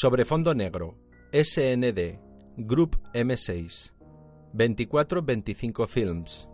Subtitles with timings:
[0.00, 0.96] Sobre fondo negro,
[1.30, 2.18] SND,
[2.56, 3.92] Group M6,
[4.54, 6.48] 2425 Films.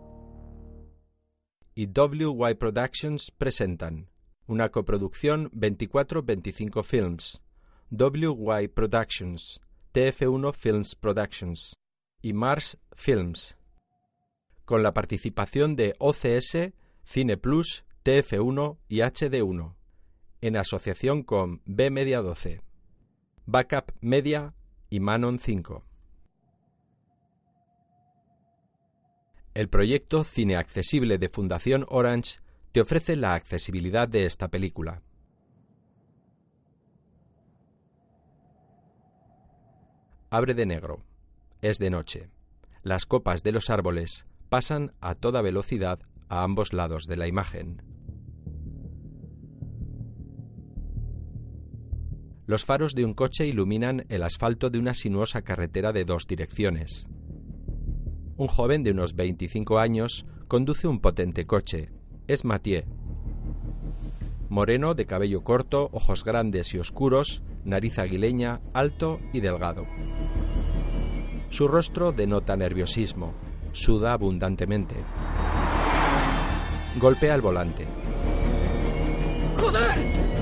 [1.73, 4.09] Y WY Productions presentan
[4.47, 7.41] una coproducción 2425 Films,
[7.89, 9.61] WY Productions,
[9.93, 11.73] TF1 Films Productions.
[12.21, 13.55] Y Mars Films,
[14.65, 16.73] con la participación de OCS,
[17.05, 19.73] Cine Plus, TF1 y HD1,
[20.41, 22.66] en asociación con B Media 12,
[23.49, 24.53] Backup Media
[24.89, 25.81] y Manon 5.
[29.53, 32.39] El proyecto Cine Accesible de Fundación Orange
[32.73, 35.01] te ofrece la accesibilidad de esta película.
[40.29, 41.05] Abre de negro.
[41.61, 42.29] Es de noche.
[42.83, 47.96] Las copas de los árboles pasan a toda velocidad a ambos lados de la imagen.
[52.47, 57.09] Los faros de un coche iluminan el asfalto de una sinuosa carretera de dos direcciones.
[58.37, 61.89] Un joven de unos 25 años conduce un potente coche.
[62.25, 62.83] Es Mathieu.
[64.47, 69.85] Moreno, de cabello corto, ojos grandes y oscuros, nariz aguileña, alto y delgado.
[71.49, 73.33] Su rostro denota nerviosismo.
[73.73, 74.95] Suda abundantemente.
[76.97, 77.85] Golpea el volante.
[79.57, 80.36] ¡Joder!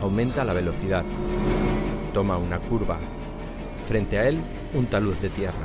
[0.00, 1.04] Aumenta la velocidad.
[2.14, 2.98] Toma una curva.
[3.86, 4.42] Frente a él,
[4.74, 5.58] un talud de tierra.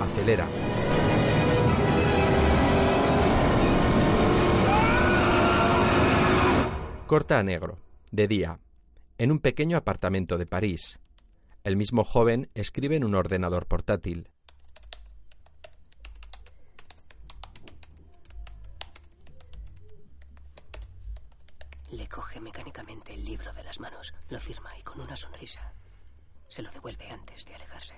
[0.00, 0.46] Acelera.
[7.06, 7.78] Corta a negro,
[8.12, 8.60] de día,
[9.16, 11.00] en un pequeño apartamento de París.
[11.64, 14.28] El mismo joven escribe en un ordenador portátil.
[21.90, 25.72] Le coge mecánicamente el libro de las manos, lo firma y con una sonrisa
[26.48, 27.94] se lo devuelve antes de alejarse.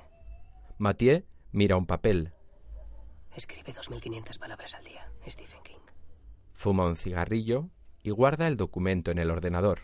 [0.78, 2.32] Mathieu mira un papel.
[3.34, 5.78] Escribe 2.500 palabras al día, Stephen King.
[6.52, 7.70] Fuma un cigarrillo
[8.02, 9.82] y guarda el documento en el ordenador.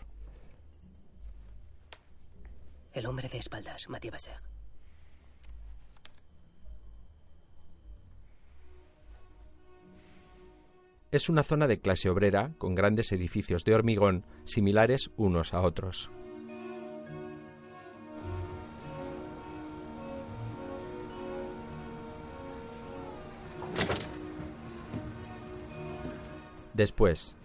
[2.93, 4.41] El hombre de espaldas, Mathieu Basser.
[11.09, 16.11] Es una zona de clase obrera con grandes edificios de hormigón similares unos a otros.
[26.73, 27.35] Después,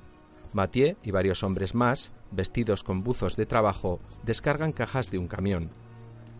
[0.52, 5.70] Mathieu y varios hombres más, vestidos con buzos de trabajo, descargan cajas de un camión.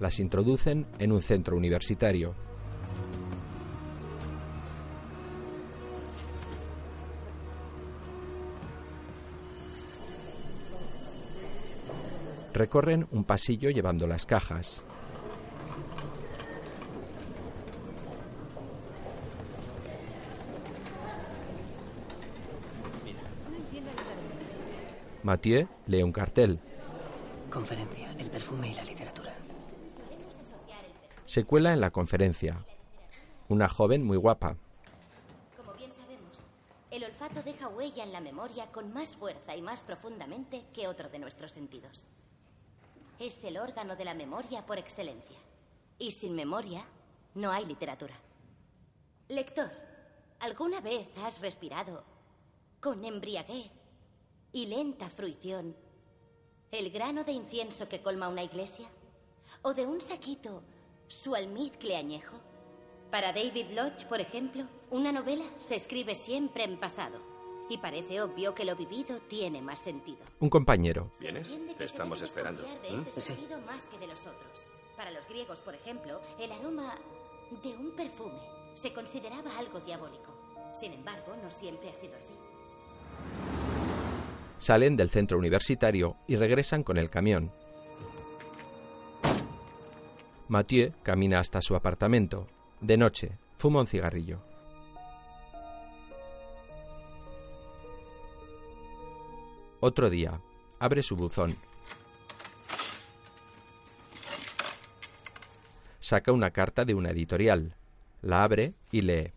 [0.01, 2.35] Las introducen en un centro universitario.
[12.55, 14.83] Recorren un pasillo llevando las cajas.
[25.23, 26.59] Mathieu lee un cartel.
[27.51, 29.33] Conferencia, el perfume y la literatura.
[31.25, 32.65] Se cuela en la conferencia.
[33.49, 34.57] Una joven muy guapa.
[35.57, 36.39] Como bien sabemos,
[36.91, 41.09] el olfato deja huella en la memoria con más fuerza y más profundamente que otro
[41.09, 42.09] de nuestros sentidos.
[43.23, 45.37] Es el órgano de la memoria por excelencia.
[45.97, 46.85] Y sin memoria,
[47.37, 48.17] no hay literatura.
[49.29, 49.71] Lector,
[50.41, 52.03] ¿alguna vez has respirado
[52.81, 53.71] con embriaguez
[54.53, 55.77] y lenta fruición
[56.73, 58.89] el grano de incienso que colma una iglesia?
[59.63, 60.65] ¿O de un saquito
[61.07, 62.41] su almizcle añejo?
[63.13, 67.32] Para David Lodge, por ejemplo, una novela se escribe siempre en pasado.
[67.69, 70.19] Y parece obvio que lo vivido tiene más sentido.
[70.41, 71.11] Un compañero.
[71.21, 71.57] ¿Vienes?
[71.79, 72.63] Te estamos esperando.
[72.63, 73.03] de ¿Mm?
[73.07, 73.49] este Sí.
[73.67, 74.67] más que de los otros.
[74.97, 76.95] Para los griegos, por ejemplo, el aroma
[77.63, 78.39] de un perfume
[78.75, 80.33] se consideraba algo diabólico.
[80.75, 82.33] Sin embargo, no siempre ha sido así.
[84.59, 87.51] Salen del centro universitario y regresan con el camión.
[90.49, 92.47] Mathieu camina hasta su apartamento.
[92.81, 94.41] De noche, fuma un cigarrillo.
[99.85, 100.41] Otro día,
[100.79, 101.57] abre su buzón.
[105.99, 107.75] Saca una carta de una editorial.
[108.21, 109.33] La abre y lee.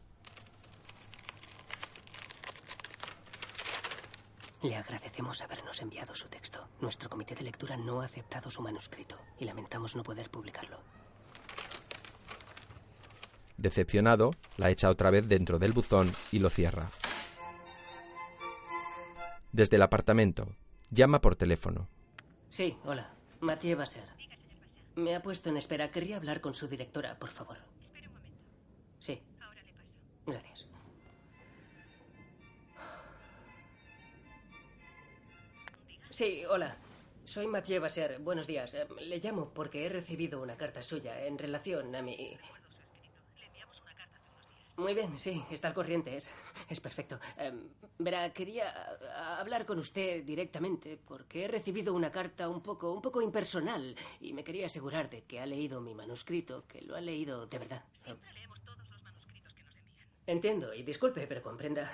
[4.61, 6.67] Le agradecemos habernos enviado su texto.
[6.79, 10.77] Nuestro comité de lectura no ha aceptado su manuscrito y lamentamos no poder publicarlo.
[13.57, 16.87] Decepcionado, la echa otra vez dentro del buzón y lo cierra.
[19.55, 20.49] Desde el apartamento,
[20.89, 21.87] llama por teléfono.
[22.49, 23.09] Sí, hola.
[23.39, 24.03] Mathieu Basser.
[24.95, 25.91] Me ha puesto en espera.
[25.91, 27.55] Querría hablar con su directora, por favor.
[28.99, 29.21] Sí,
[30.25, 30.67] gracias.
[36.09, 36.75] Sí, hola.
[37.23, 38.19] Soy Mathieu Basser.
[38.19, 38.73] Buenos días.
[38.73, 42.35] Eh, Le llamo porque he recibido una carta suya en relación a mi...
[42.35, 43.09] Recuerdo su escrito.
[43.37, 44.63] Le enviamos una carta hace unos días.
[44.77, 46.29] Muy bien, sí, está al corriente, es,
[46.69, 47.17] es perfecto.
[47.37, 47.53] Eh,
[47.97, 48.73] verá, quería
[49.39, 54.33] hablar con usted directamente porque he recibido una carta un poco, un poco impersonal y
[54.33, 57.83] me quería asegurar de que ha leído mi manuscrito, que lo ha leído de verdad.
[60.27, 61.89] Entiendo y disculpe, pero comprenda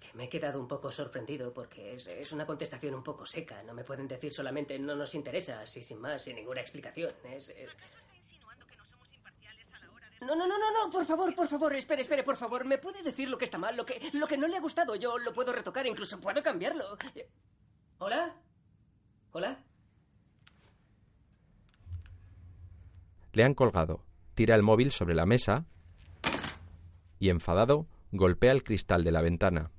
[0.00, 3.62] que me he quedado un poco sorprendido porque es, es una contestación un poco seca.
[3.62, 7.12] No me pueden decir solamente no nos interesa, así sin más, sin ninguna explicación.
[7.24, 10.04] Es- ¿Acaso está insinuando que no somos imparciales a la hora de...
[10.20, 12.64] No, no, no, no, no, por favor, por favor, espere, espere, por favor.
[12.64, 14.94] ¿Me puede decir lo que está mal, lo que, lo que no le ha gustado?
[14.96, 16.96] Yo lo puedo retocar, incluso puedo cambiarlo.
[17.98, 18.34] ¿Hola?
[19.32, 19.58] ¿Hola?
[23.32, 24.02] Le han colgado.
[24.34, 25.66] Tira el móvil sobre la mesa
[27.18, 29.70] y, enfadado, golpea el cristal de la ventana.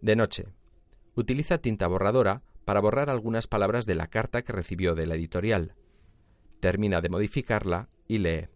[0.00, 0.46] De noche.
[1.14, 2.42] Utiliza tinta borradora
[2.72, 5.74] para borrar algunas palabras de la carta que recibió de la editorial.
[6.58, 8.48] Termina de modificarla y lee.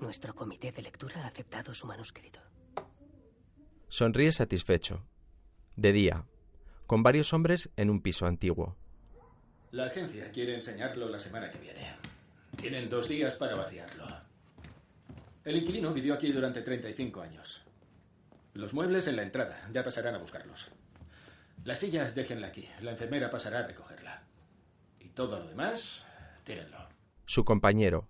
[0.00, 2.40] Nuestro comité de lectura ha aceptado su manuscrito.
[3.86, 5.06] Sonríe satisfecho.
[5.76, 6.26] De día.
[6.88, 8.76] Con varios hombres en un piso antiguo.
[9.70, 11.94] La agencia quiere enseñarlo la semana que viene.
[12.56, 14.06] Tienen dos días para vaciarlo.
[15.44, 17.61] El inquilino vivió aquí durante 35 años.
[18.54, 20.70] Los muebles en la entrada, ya pasarán a buscarlos.
[21.64, 24.24] Las sillas déjenla aquí, la enfermera pasará a recogerla.
[25.00, 26.06] Y todo lo demás,
[26.44, 26.88] tírenlo.
[27.24, 28.08] Su compañero.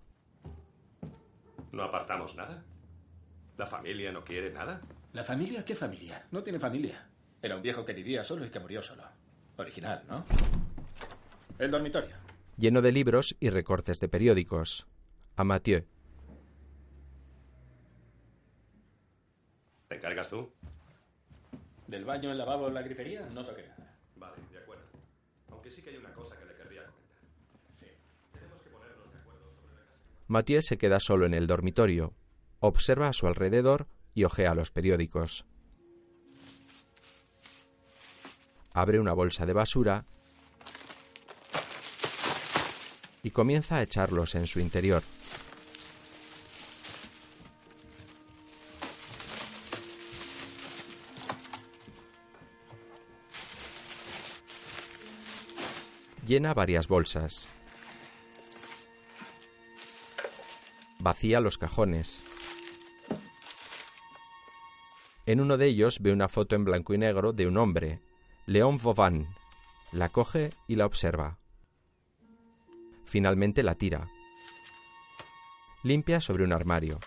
[1.71, 2.63] ¿No apartamos nada?
[3.57, 4.81] ¿La familia no quiere nada?
[5.13, 5.63] ¿La familia?
[5.63, 6.25] ¿Qué familia?
[6.31, 7.07] No tiene familia.
[7.41, 9.03] Era un viejo que vivía solo y que murió solo.
[9.57, 10.25] Original, ¿no?
[11.59, 12.15] El dormitorio.
[12.57, 14.87] lleno de libros y recortes de periódicos.
[15.35, 15.85] A Mathieu.
[20.03, 20.51] Encargas tú?
[21.87, 23.95] Del baño, el lavabo, la grifería, no toque nada.
[24.17, 24.83] Vale, de acuerdo.
[25.49, 27.21] Aunque sí que hay una cosa que le querría comentar.
[27.79, 27.85] Sí.
[28.33, 30.01] Tenemos que ponernos de acuerdo sobre la casa.
[30.27, 32.13] Mathieu se queda solo en el dormitorio.
[32.59, 35.45] Observa a su alrededor y ojea los periódicos.
[38.73, 40.05] Abre una bolsa de basura
[43.21, 45.01] y comienza a echarlos en su interior.
[56.33, 57.47] Llena varias bolsas.
[60.97, 62.23] Vacía los cajones.
[65.27, 67.99] En uno de ellos ve una foto en blanco y negro de un hombre,
[68.47, 69.27] León Vauvin.
[69.91, 71.37] La coge y la observa.
[73.05, 74.09] Finalmente la tira.
[75.83, 76.99] Limpia sobre un armario.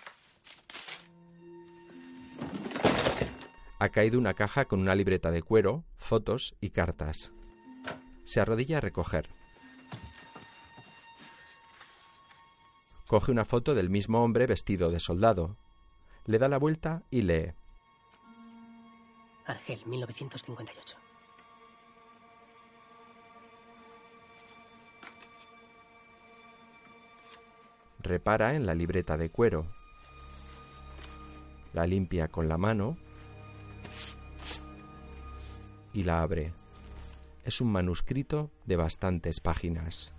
[3.77, 7.33] Ha caído una caja con una libreta de cuero, fotos y cartas.
[8.27, 9.29] Se arrodilla a recoger.
[13.07, 15.55] Coge una foto del mismo hombre vestido de soldado.
[16.25, 17.53] Le da la vuelta y lee.
[19.45, 20.97] Argel, 1958.
[27.99, 29.65] Repara en la libreta de cuero.
[31.71, 32.97] La limpia con la mano
[35.93, 36.66] y la abre.
[37.47, 40.11] Es un manuscrito de bastantes páginas.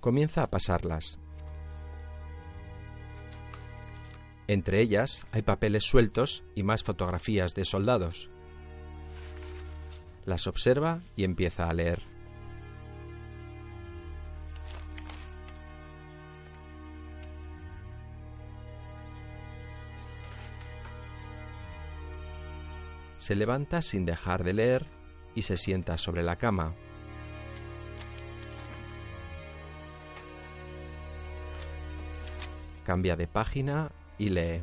[0.00, 1.18] Comienza a pasarlas.
[4.46, 8.30] Entre ellas hay papeles sueltos y más fotografías de soldados.
[10.24, 12.15] Las observa y empieza a leer.
[23.26, 24.86] Se levanta sin dejar de leer
[25.34, 26.76] y se sienta sobre la cama.
[32.84, 34.62] Cambia de página y lee.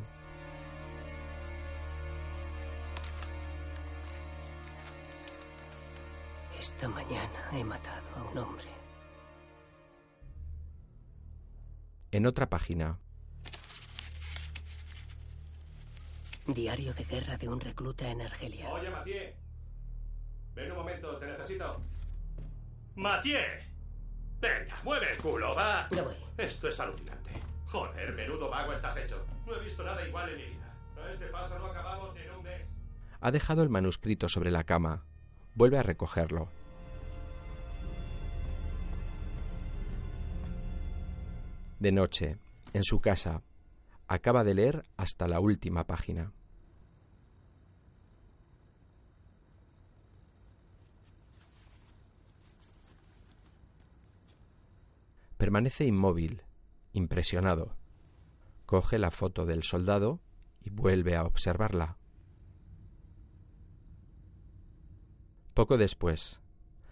[6.58, 8.68] Esta mañana he matado a un hombre.
[12.12, 12.98] En otra página,
[16.46, 18.70] Diario de guerra de un recluta en Argelia.
[18.70, 19.32] Oye, Mathieu.
[20.54, 21.82] Ven un momento, te necesito.
[22.96, 23.40] Mathieu,
[24.40, 25.88] Venga, mueve el culo, va.
[25.90, 26.14] Ya voy.
[26.36, 27.30] Esto es alucinante.
[27.66, 29.24] Joder, menudo vago estás hecho.
[29.46, 30.74] No he visto nada igual en mi vida.
[31.02, 32.62] A este paso no acabamos ni en un mes.
[33.20, 35.06] Ha dejado el manuscrito sobre la cama.
[35.54, 36.50] Vuelve a recogerlo.
[41.78, 42.36] De noche,
[42.74, 43.42] en su casa,
[44.14, 46.32] acaba de leer hasta la última página.
[55.36, 56.42] Permanece inmóvil,
[56.92, 57.76] impresionado.
[58.66, 60.20] Coge la foto del soldado
[60.62, 61.98] y vuelve a observarla.
[65.52, 66.40] Poco después,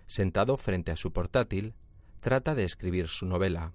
[0.07, 1.75] sentado frente a su portátil,
[2.21, 3.73] trata de escribir su novela.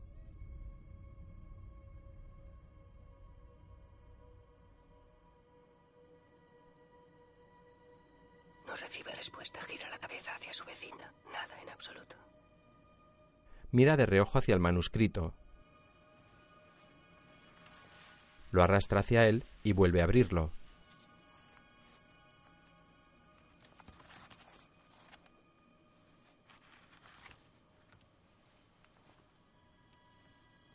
[13.72, 15.34] Mira de reojo hacia el manuscrito.
[18.52, 20.52] Lo arrastra hacia él y vuelve a abrirlo.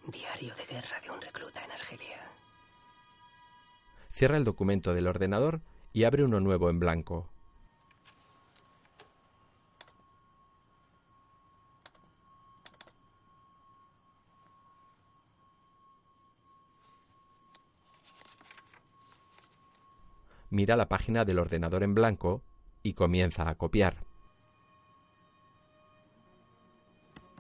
[0.07, 2.31] Diario de guerra de un recluta en Argelia.
[4.13, 5.63] Cierra el documento del ordenador
[5.95, 7.32] y abre uno nuevo en blanco.
[20.52, 22.42] Mira la página del ordenador en blanco
[22.82, 24.04] y comienza a copiar.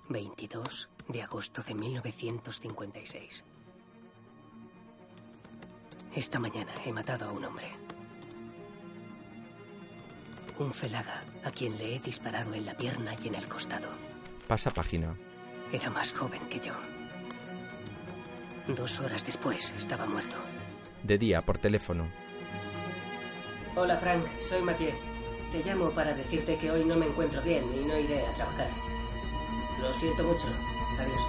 [0.08, 3.44] 22 de agosto de 1956.
[6.16, 7.66] Esta mañana he matado a un hombre.
[10.58, 13.88] Un felaga a quien le he disparado en la pierna y en el costado.
[14.48, 15.14] Pasa página.
[15.70, 16.72] Era más joven que yo.
[18.74, 20.36] Dos horas después estaba muerto.
[21.02, 22.08] De día por teléfono.
[23.74, 24.92] Hola Frank, soy Mathieu.
[25.50, 28.68] Te llamo para decirte que hoy no me encuentro bien y no iré a trabajar.
[29.80, 30.46] Lo siento mucho.
[30.98, 31.20] Adiós.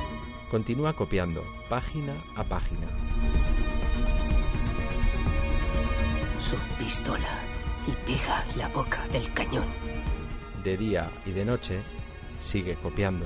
[0.51, 2.85] Continúa copiando, página a página.
[6.41, 7.39] Su pistola
[7.87, 9.67] y pega la boca del cañón.
[10.65, 11.81] De día y de noche,
[12.41, 13.25] sigue copiando.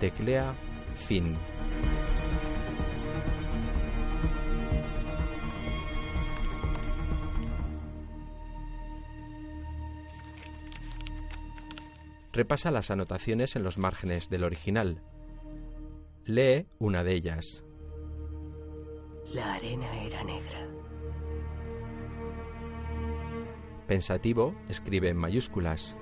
[0.00, 0.52] Teclea
[1.08, 1.38] fin.
[12.40, 15.02] Repasa las anotaciones en los márgenes del original.
[16.24, 17.62] Lee una de ellas.
[19.26, 20.66] La arena era negra.
[23.86, 25.98] Pensativo, escribe en mayúsculas.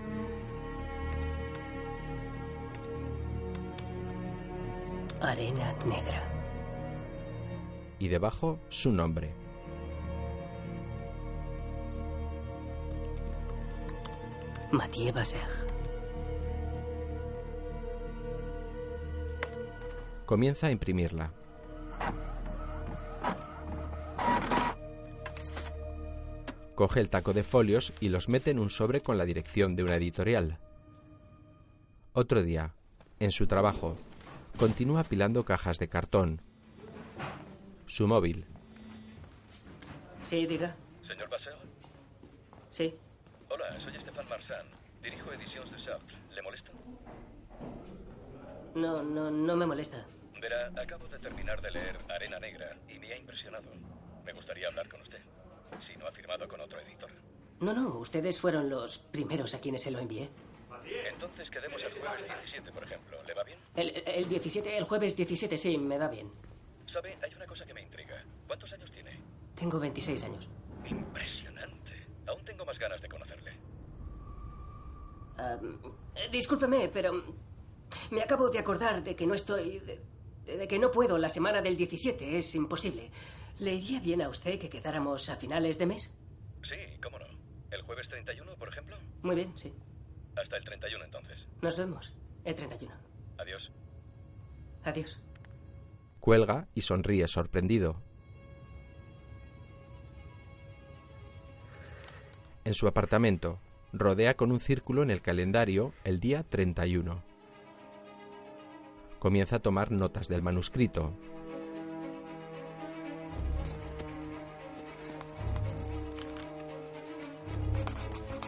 [5.21, 6.23] Arena negra.
[7.99, 9.35] Y debajo su nombre.
[14.71, 15.78] Mathieu Basser.
[20.29, 21.33] Comienza a imprimirla.
[26.75, 29.85] Coge el taco de folios y los mete en un sobre con la dirección de
[29.85, 30.59] una editorial.
[32.13, 32.75] Otro día,
[33.21, 33.97] en su trabajo,
[34.59, 36.43] continúa apilando cajas de cartón.
[37.87, 38.45] Su móvil.
[40.25, 40.77] Sí, diga.
[41.07, 41.55] Señor Basel.
[42.69, 42.95] Sí.
[43.49, 44.67] Hola, soy Estefan Marsan.
[45.03, 46.19] Dirijo Ediciones de Chartres.
[46.35, 46.71] ¿Le molesto?
[48.75, 50.05] No, no, no me molesta.
[50.41, 53.69] Verá, acabo de terminar de leer Arena Negra y me ha impresionado.
[54.25, 55.21] Me gustaría hablar con usted.
[55.87, 57.11] Si no ha firmado con otro editor.
[57.61, 60.29] No, no, ustedes fueron los primeros a quienes se lo envié.
[61.13, 63.23] Entonces quedemos el jueves 17, por ejemplo.
[63.27, 63.59] ¿Le va bien?
[63.75, 66.31] El, el 17, el jueves 17, sí, me va bien.
[66.93, 67.19] ¿Sabe?
[67.23, 68.23] Hay una cosa que me intriga.
[68.47, 69.19] ¿Cuántos años tiene?
[69.55, 70.49] Tengo 26 años.
[70.87, 72.07] Impresionante.
[72.27, 73.53] Aún tengo más ganas de conocerle.
[75.39, 77.23] Eh, discúlpeme, pero
[78.11, 79.81] me acabo de acordar de que no estoy...
[79.81, 80.01] De,
[80.57, 82.39] de que no puedo la semana del 17.
[82.39, 83.11] Es imposible.
[83.59, 86.15] ¿Le iría bien a usted que quedáramos a finales de mes?
[86.63, 87.27] Sí, cómo no.
[87.71, 88.97] ¿El jueves 31, por ejemplo?
[89.23, 89.73] Muy bien, sí.
[90.37, 91.39] Hasta el 31, entonces.
[91.61, 92.15] Nos vemos.
[92.45, 92.95] El 31.
[93.39, 93.71] Adiós.
[94.85, 95.21] Adiós.
[96.21, 98.03] Cuelga y sonríe sorprendido.
[102.65, 103.61] En su apartamento,
[103.93, 107.28] rodea con un círculo en el calendario el día 31
[109.19, 111.13] comienza a tomar notas del manuscrito.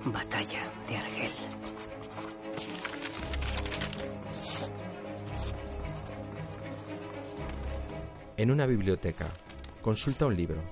[0.06, 1.32] Batalla de Argel.
[8.36, 9.30] En una biblioteca,
[9.82, 10.62] consulta un libro.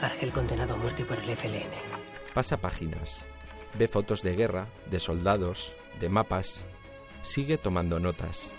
[0.00, 2.05] Argel condenado a muerte por el FLN.
[2.36, 3.26] Pasa páginas.
[3.78, 6.66] Ve fotos de guerra, de soldados, de mapas.
[7.22, 8.52] Sigue tomando notas.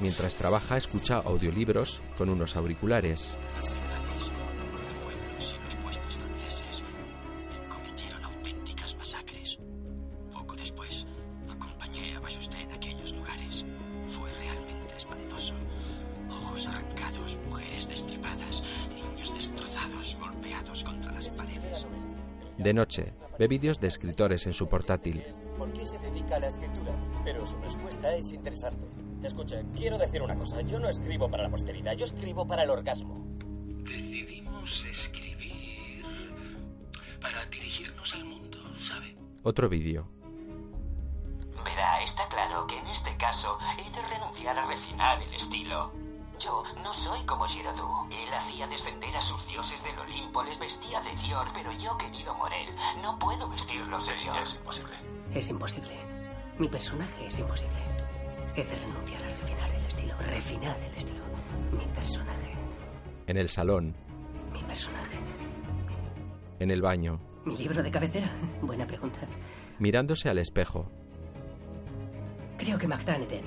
[0.00, 3.38] Mientras trabaja, escucha audiolibros con unos auriculares.
[22.64, 25.22] De noche, ve vídeos de escritores en su portátil.
[25.58, 26.92] ¿Por qué se dedica a la escritura?
[27.22, 28.88] Pero su respuesta es interesante.
[29.22, 30.62] Escuche, quiero decir una cosa.
[30.62, 33.22] Yo no escribo para la posteridad, yo escribo para el orgasmo.
[33.84, 36.06] Decidimos escribir
[37.20, 38.56] para dirigirnos al mundo,
[38.88, 39.14] ¿sabe?
[39.42, 40.08] Otro vídeo.
[41.62, 45.92] Verá, está claro que en este caso he de renunciar a refinar el estilo.
[46.40, 48.06] Yo no soy como Giraudoux.
[48.10, 52.34] Él hacía descender a sus dioses del Olimpo, les vestía de Dior, pero yo, querido
[52.34, 52.68] Morel,
[53.02, 54.38] no puedo vestirlos de Dior.
[54.42, 54.94] Es imposible.
[55.32, 55.94] Es imposible.
[56.58, 57.78] Mi personaje es imposible.
[58.56, 60.14] He de renunciar a refinar el estilo.
[60.18, 61.24] Refinar el estilo.
[61.72, 62.52] Mi personaje.
[63.26, 63.94] En el salón,
[64.52, 65.18] Mi personaje.
[66.60, 68.30] en el baño, ¿Mi libro de cabecera?
[68.62, 69.20] Buena pregunta.
[69.78, 70.88] mirándose al espejo.
[72.58, 73.44] Creo que Magdan Eden.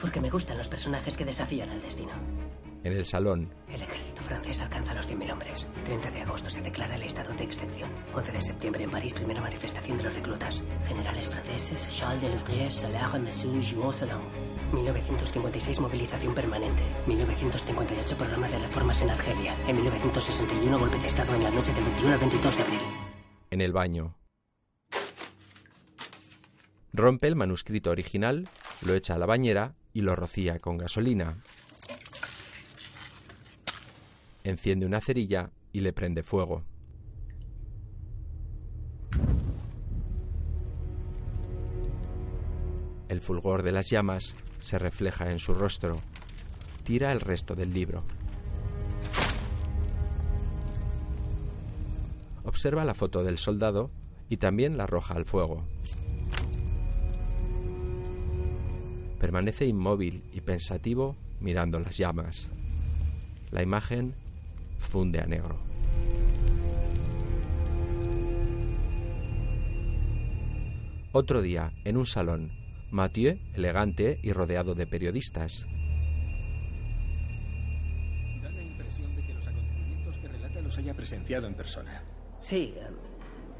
[0.00, 2.12] Porque me gustan los personajes que desafían al destino.
[2.84, 5.66] En el salón, El ejército francés alcanza los 100.000 hombres.
[5.86, 7.90] 30 de agosto se declara el estado de excepción.
[8.14, 10.62] 11 de septiembre en París, primera manifestación de los reclutas.
[10.86, 14.20] Generales franceses, Charles de Louvrier, Salaire, Messun, Jouot, Solon.
[14.72, 16.82] 1956, movilización permanente.
[17.06, 19.54] 1958, programa de reformas en Argelia.
[19.66, 22.80] En 1961, golpe de estado en la noche del 21 al 22 de abril.
[23.50, 24.14] en el baño.
[26.92, 28.48] Rompe el manuscrito original,
[28.82, 31.38] lo echa a la bañera y lo rocía con gasolina.
[34.44, 36.64] Enciende una cerilla y le prende fuego.
[43.08, 45.96] El fulgor de las llamas se refleja en su rostro.
[46.84, 48.04] Tira el resto del libro.
[52.44, 53.90] Observa la foto del soldado
[54.28, 55.66] y también la arroja al fuego.
[59.18, 62.50] Permanece inmóvil y pensativo mirando las llamas.
[63.50, 64.14] La imagen
[64.78, 65.58] funde a negro.
[71.12, 72.52] Otro día, en un salón,
[72.90, 75.66] Mathieu, elegante y rodeado de periodistas.
[78.42, 82.02] Da la impresión de que los acontecimientos que relata los haya presenciado en persona.
[82.42, 82.74] Sí,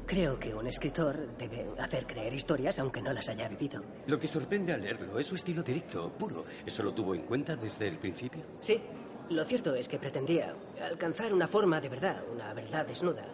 [0.07, 3.83] creo que un escritor debe hacer creer historias aunque no las haya vivido.
[4.07, 6.45] Lo que sorprende al leerlo es su estilo directo, puro.
[6.65, 8.41] ¿Eso lo tuvo en cuenta desde el principio?
[8.61, 8.81] Sí,
[9.29, 13.25] lo cierto es que pretendía alcanzar una forma de verdad, una verdad desnuda.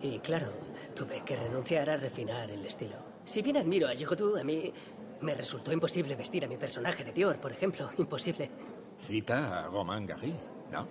[0.00, 0.48] Y claro,
[0.96, 2.96] tuve que renunciar a refinar el estilo.
[3.24, 4.72] Si bien admiro a Giraudoux, a mí
[5.20, 7.90] me resultó imposible vestir a mi personaje de Dior, por ejemplo.
[7.98, 8.50] Imposible.
[8.96, 10.34] Cita a Romain Gary,
[10.70, 10.86] ¿no?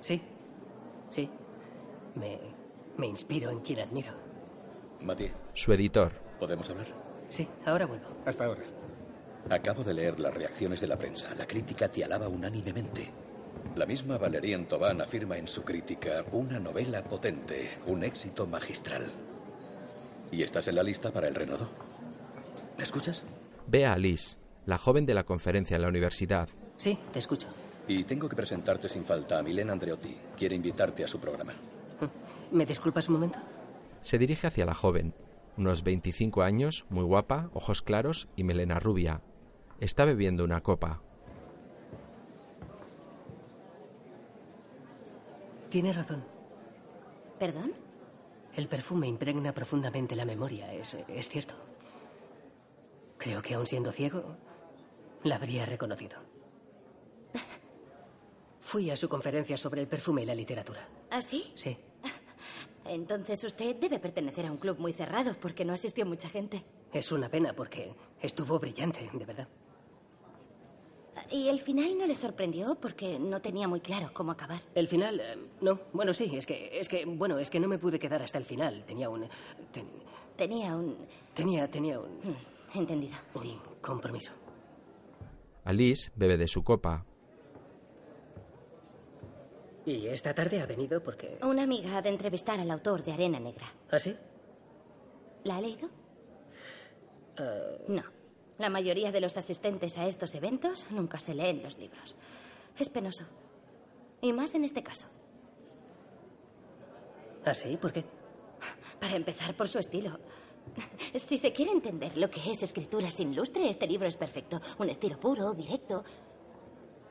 [0.00, 0.20] Sí,
[1.10, 1.28] sí.
[2.14, 2.38] Me,
[2.96, 4.12] me inspiro en quien admiro.
[5.00, 6.12] Mati, Su editor.
[6.38, 6.86] ¿podemos hablar?
[7.28, 8.06] Sí, ahora vuelvo.
[8.24, 8.62] Hasta ahora.
[9.50, 11.34] Acabo de leer las reacciones de la prensa.
[11.34, 13.10] La crítica te alaba unánimemente.
[13.74, 19.10] La misma Valérien Tobán afirma en su crítica una novela potente, un éxito magistral.
[20.32, 21.68] ¿Y estás en la lista para el Renaudot?
[22.76, 23.24] ¿Me escuchas?
[23.66, 26.48] Ve a Alice, la joven de la conferencia en la universidad.
[26.76, 27.46] Sí, te escucho.
[27.88, 30.16] Y tengo que presentarte sin falta a Milena Andreotti.
[30.36, 31.52] Quiere invitarte a su programa.
[32.50, 33.38] ¿Me disculpas un momento?
[34.02, 35.14] Se dirige hacia la joven,
[35.56, 39.22] unos 25 años, muy guapa, ojos claros y melena rubia.
[39.80, 41.02] Está bebiendo una copa.
[45.70, 46.24] Tienes razón.
[47.38, 47.72] ¿Perdón?
[48.54, 51.54] El perfume impregna profundamente la memoria, es, es cierto.
[53.18, 54.36] Creo que aun siendo ciego,
[55.22, 56.18] la habría reconocido.
[58.60, 60.88] Fui a su conferencia sobre el perfume y la literatura.
[61.10, 61.52] ¿Ah, sí?
[61.54, 61.76] Sí.
[62.88, 66.64] Entonces usted debe pertenecer a un club muy cerrado porque no asistió mucha gente.
[66.92, 69.48] Es una pena porque estuvo brillante, de verdad.
[71.30, 74.60] ¿Y el final no le sorprendió porque no tenía muy claro cómo acabar?
[74.74, 75.80] El final, eh, no.
[75.92, 78.44] Bueno, sí, es que, es que, bueno, es que no me pude quedar hasta el
[78.44, 78.84] final.
[78.86, 79.26] Tenía un,
[79.72, 79.88] ten-
[80.36, 80.96] Tenía un...
[81.34, 83.56] tenía, tenía un, Mm, Entendido, sí.
[83.80, 84.32] compromiso.
[85.64, 87.06] Alice bebe de su copa.
[89.86, 91.38] ¿Y esta tarde ha venido porque...
[91.42, 93.72] Una amiga ha de entrevistar al autor de Arena Negra.
[93.90, 94.14] ¿Ah, sí?
[95.44, 95.88] ¿La ha leído?
[97.38, 98.02] Eh, No.
[98.58, 102.16] La mayoría de los asistentes a estos eventos nunca se leen los libros.
[102.78, 103.24] Es penoso.
[104.22, 105.06] Y más en este caso.
[107.44, 107.76] ¿Ah, sí?
[107.76, 108.04] ¿Por qué?
[108.98, 110.18] Para empezar, por su estilo.
[111.14, 114.60] Si se quiere entender lo que es escritura sin lustre, este libro es perfecto.
[114.78, 116.02] Un estilo puro, directo.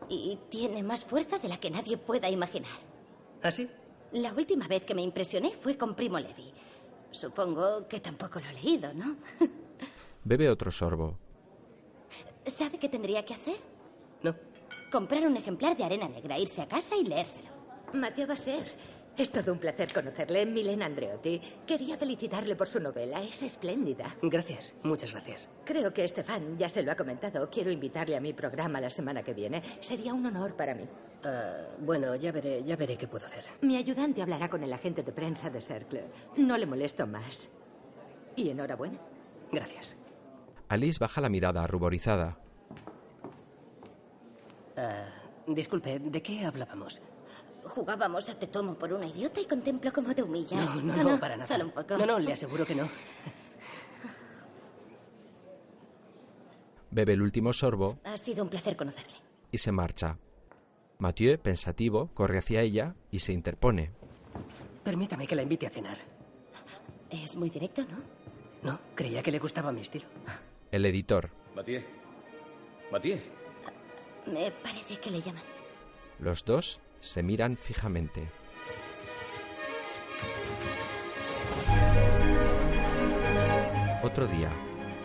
[0.09, 2.77] Y tiene más fuerza de la que nadie pueda imaginar.
[3.41, 3.67] ¿Ah, sí?
[4.11, 6.53] La última vez que me impresioné fue con Primo Levi.
[7.11, 9.15] Supongo que tampoco lo he leído, ¿no?
[10.23, 11.17] Bebe otro sorbo.
[12.45, 13.57] ¿Sabe qué tendría que hacer?
[14.21, 14.35] No.
[14.91, 17.49] Comprar un ejemplar de Arena Negra, irse a casa y leérselo.
[17.93, 18.63] Mateo Basser.
[19.17, 21.39] Es todo un placer conocerle, Milen Andreotti.
[21.65, 24.13] Quería felicitarle por su novela, es espléndida.
[24.21, 25.47] Gracias, muchas gracias.
[25.63, 27.49] Creo que Estefan ya se lo ha comentado.
[27.49, 29.63] Quiero invitarle a mi programa la semana que viene.
[29.79, 30.83] Sería un honor para mí.
[31.23, 33.45] Ah, bueno, ya veré, ya veré qué puedo hacer.
[33.61, 36.03] Mi ayudante hablará con el agente de prensa de Cercle.
[36.35, 37.49] No le molesto más.
[38.35, 38.99] Y enhorabuena.
[39.49, 39.95] Gracias.
[40.67, 42.37] Alice baja la mirada ruborizada.
[44.75, 45.07] Ah,
[45.47, 47.01] disculpe, ¿de qué hablábamos?
[47.75, 50.73] Jugábamos a te tomo por una idiota y contemplo cómo te humillas.
[50.75, 51.45] No, no, Ah, no, para nada.
[51.45, 51.97] Solo un poco.
[51.97, 52.87] No, no, le aseguro que no.
[56.91, 59.17] Bebe el último sorbo Ha sido un placer conocerle.
[59.51, 60.17] y se marcha.
[60.99, 63.91] Mathieu, pensativo, corre hacia ella y se interpone.
[64.85, 65.97] Permítame que la invite a cenar.
[67.09, 67.97] Es muy directo, ¿no?
[68.71, 70.05] No, creía que le gustaba mi estilo.
[70.71, 71.29] El editor.
[71.53, 71.81] Mathieu.
[72.91, 73.19] Mathieu.
[74.27, 75.43] Me parece que le llaman.
[76.19, 78.29] Los dos se miran fijamente.
[84.03, 84.49] Otro día,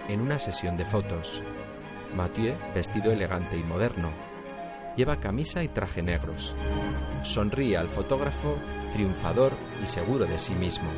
[0.09, 1.41] en una sesión de fotos,
[2.15, 4.11] Mathieu, vestido elegante y moderno,
[4.97, 6.55] lleva camisa y traje negros.
[7.23, 8.57] Sonríe al fotógrafo,
[8.93, 10.91] triunfador y seguro de sí mismo.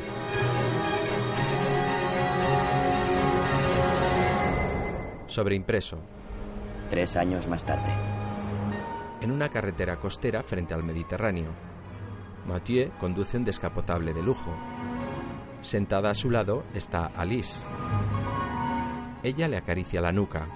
[5.27, 5.97] Sobreimpreso.
[6.89, 8.12] Tres años más tarde.
[9.23, 11.51] En una carretera costera frente al Mediterráneo,
[12.45, 14.53] Mathieu conduce un descapotable de lujo.
[15.61, 17.63] Sentada a su lado está Alice.
[19.23, 20.49] Ella le acaricia la nuca.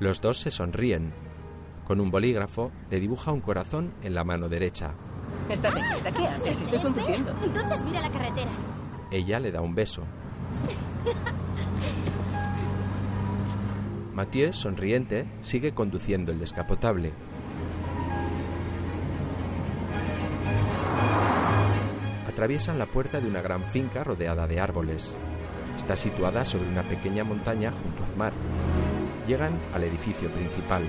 [0.00, 1.12] Los dos se sonríen.
[1.86, 4.94] Con un bolígrafo le dibuja un corazón en la mano derecha.
[5.48, 6.60] Estate quieta, ¿qué haces?
[6.60, 7.32] Estoy Espera, conduciendo.
[7.44, 8.50] Entonces mira la carretera.
[9.12, 10.02] Ella le da un beso.
[14.12, 17.12] Mathieu, sonriente, sigue conduciendo el descapotable.
[22.42, 25.14] Atraviesan la puerta de una gran finca rodeada de árboles.
[25.76, 28.32] Está situada sobre una pequeña montaña junto al mar.
[29.28, 30.82] Llegan al edificio principal,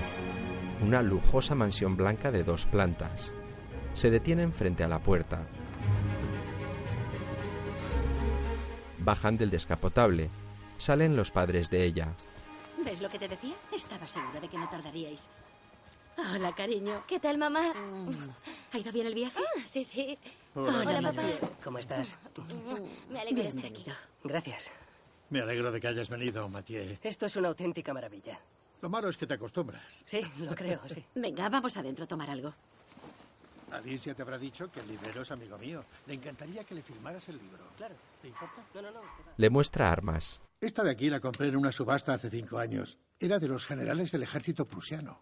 [0.84, 3.32] una lujosa mansión blanca de dos plantas.
[3.94, 5.46] Se detienen frente a la puerta.
[8.98, 10.30] Bajan del descapotable.
[10.76, 12.14] Salen los padres de ella.
[12.84, 13.54] ¿Ves lo que te decía?
[13.72, 15.30] Estaba segura de que no tardaríais.
[16.16, 17.02] Hola, cariño.
[17.06, 17.72] ¿Qué tal, mamá?
[18.72, 19.38] ¿Ha ido bien el viaje?
[19.38, 20.18] Ah, sí, sí.
[20.54, 21.28] Hola, Hola, papá.
[21.62, 22.16] ¿Cómo estás?
[23.10, 23.72] Me alegro de estar aquí.
[23.72, 23.94] Bienvenido.
[24.22, 24.70] Gracias.
[25.30, 26.98] Me alegro de que hayas venido, Mathieu.
[27.02, 28.38] Esto es una auténtica maravilla.
[28.82, 30.04] Lo malo es que te acostumbras.
[30.06, 31.04] Sí, lo creo, sí.
[31.14, 32.52] Venga, vamos adentro a tomar algo.
[33.72, 35.84] Alicia te habrá dicho que el librero es amigo mío.
[36.06, 37.64] Le encantaría que le firmaras el libro.
[37.76, 37.96] Claro.
[38.22, 38.62] ¿Te importa?
[38.74, 39.00] No, no, no.
[39.36, 40.40] Le muestra armas.
[40.60, 42.98] Esta de aquí la compré en una subasta hace cinco años.
[43.18, 45.18] Era de los generales del ejército prusiano.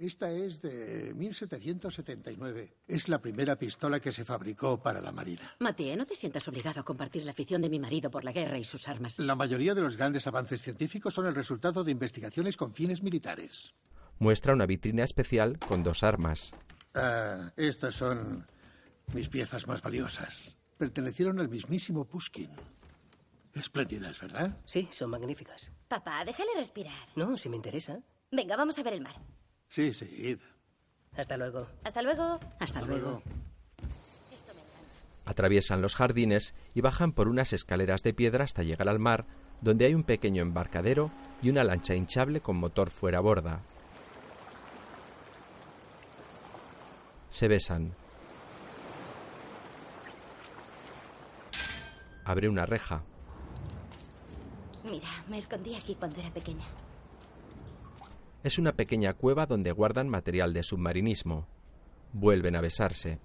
[0.00, 2.72] Esta es de 1779.
[2.88, 5.54] Es la primera pistola que se fabricó para la Marina.
[5.58, 8.56] Mateo, no te sientas obligado a compartir la afición de mi marido por la guerra
[8.56, 9.18] y sus armas.
[9.18, 13.74] La mayoría de los grandes avances científicos son el resultado de investigaciones con fines militares.
[14.18, 16.52] Muestra una vitrina especial con dos armas.
[16.94, 18.46] Ah, estas son
[19.12, 20.56] mis piezas más valiosas.
[20.78, 22.48] Pertenecieron al mismísimo Pushkin.
[23.52, 24.56] Espléndidas, ¿verdad?
[24.64, 25.70] Sí, son magníficas.
[25.88, 27.06] Papá, déjale respirar.
[27.16, 28.00] No, si me interesa.
[28.32, 29.16] Venga, vamos a ver el mar.
[29.70, 30.38] Sí, sí, id.
[31.16, 31.68] Hasta luego.
[31.84, 32.40] Hasta luego.
[32.58, 33.22] Hasta, luego.
[35.24, 39.26] Atraviesan los jardines y bajan por unas escaleras de piedra hasta llegar al mar,
[39.60, 43.60] donde hay un pequeño embarcadero y una lancha hinchable con motor fuera borda.
[47.30, 47.94] Se besan.
[52.24, 53.04] Abre una reja.
[54.82, 56.64] Mira, me escondí aquí cuando era pequeña.
[58.42, 61.46] Es una pequeña cueva donde guardan material de submarinismo.
[62.12, 63.18] Vuelven a besarse.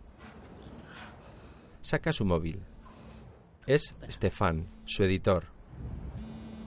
[1.82, 2.62] Saca su móvil.
[3.66, 5.46] Es Stefan, su editor.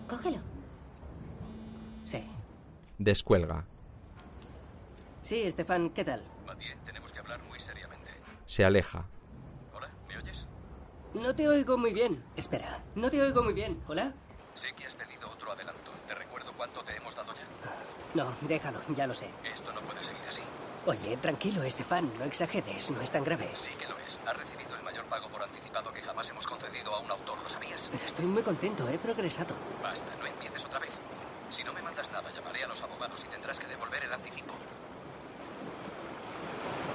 [0.09, 0.39] Cógelo.
[2.05, 2.25] Sí.
[2.99, 3.65] Descuelga.
[5.23, 6.25] Sí, Estefan, ¿qué tal?
[6.47, 8.11] Mathieu, tenemos que hablar muy seriamente.
[8.47, 9.05] Se aleja.
[9.75, 10.47] Hola, ¿me oyes?
[11.13, 12.25] No te oigo muy bien.
[12.35, 13.79] Espera, no te oigo muy bien.
[13.87, 14.15] ¿Hola?
[14.55, 15.93] Sé que has pedido otro adelanto.
[16.07, 17.08] Te recuerdo cuánto te hemos.
[18.15, 19.29] No, déjalo, ya lo sé.
[19.45, 20.41] Esto no puede seguir así.
[20.87, 23.51] Oye, tranquilo, Estefan, no exageres, no es tan grave.
[23.55, 24.19] Sí que lo es.
[24.27, 27.49] Has recibido el mayor pago por anticipado que jamás hemos concedido a un autor, ¿lo
[27.49, 27.89] sabías?
[27.93, 29.55] Pero estoy muy contento, he progresado.
[29.83, 30.93] Basta, no empieces otra vez.
[31.51, 34.55] Si no me mandas nada, llamaré a los abogados y tendrás que devolver el anticipo.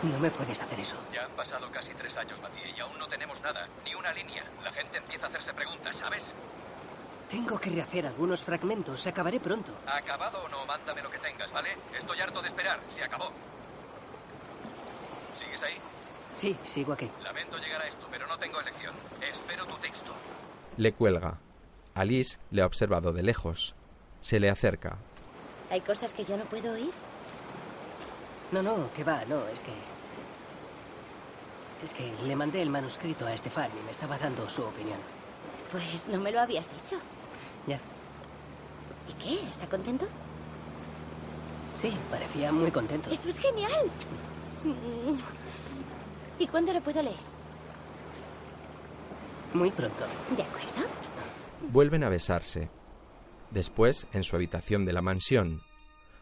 [0.04, 0.96] No me puedes hacer eso.
[1.14, 4.44] Ya han pasado casi tres años, Matías, y aún no tenemos nada, ni una línea.
[4.64, 6.34] La gente empieza a hacerse preguntas, ¿sabes?
[7.34, 9.72] Tengo que rehacer algunos fragmentos, acabaré pronto.
[9.88, 11.70] Acabado o no, mándame lo que tengas, ¿vale?
[11.98, 13.32] Estoy harto de esperar, se acabó.
[15.40, 15.74] ¿Sigues ahí?
[16.36, 17.10] Sí, sigo aquí.
[17.24, 18.94] Lamento llegar a esto, pero no tengo elección.
[19.20, 20.14] Espero tu texto.
[20.78, 21.40] Le cuelga.
[21.96, 23.74] Alice le ha observado de lejos.
[24.22, 24.98] Se le acerca.
[25.72, 26.92] ¿Hay cosas que yo no puedo oír?
[28.52, 29.74] No, no, que va, no, es que...
[31.84, 35.00] Es que le mandé el manuscrito a Estefan y me estaba dando su opinión.
[35.72, 37.02] Pues no me lo habías dicho.
[39.10, 39.50] ¿Y qué?
[39.50, 40.06] ¿Está contento?
[41.78, 43.10] Sí, parecía muy contento.
[43.10, 43.72] Eso es genial.
[46.40, 47.16] ¿Y cuándo lo puedo leer?
[49.54, 50.06] Muy pronto.
[50.36, 50.90] De acuerdo.
[51.72, 52.70] Vuelven a besarse.
[53.52, 55.62] Después, en su habitación de la mansión,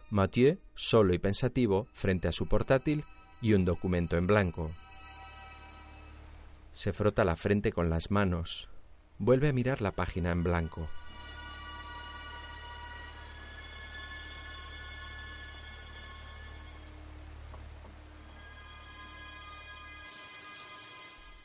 [0.10, 3.06] Mathieu, solo y pensativo, frente a su portátil
[3.42, 4.72] y un documento en blanco.
[6.74, 8.70] Se frota la frente con las manos.
[9.18, 10.90] Vuelve a mirar la página en blanco.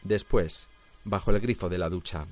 [0.06, 0.68] Después,
[1.02, 2.24] bajo el grifo de la ducha.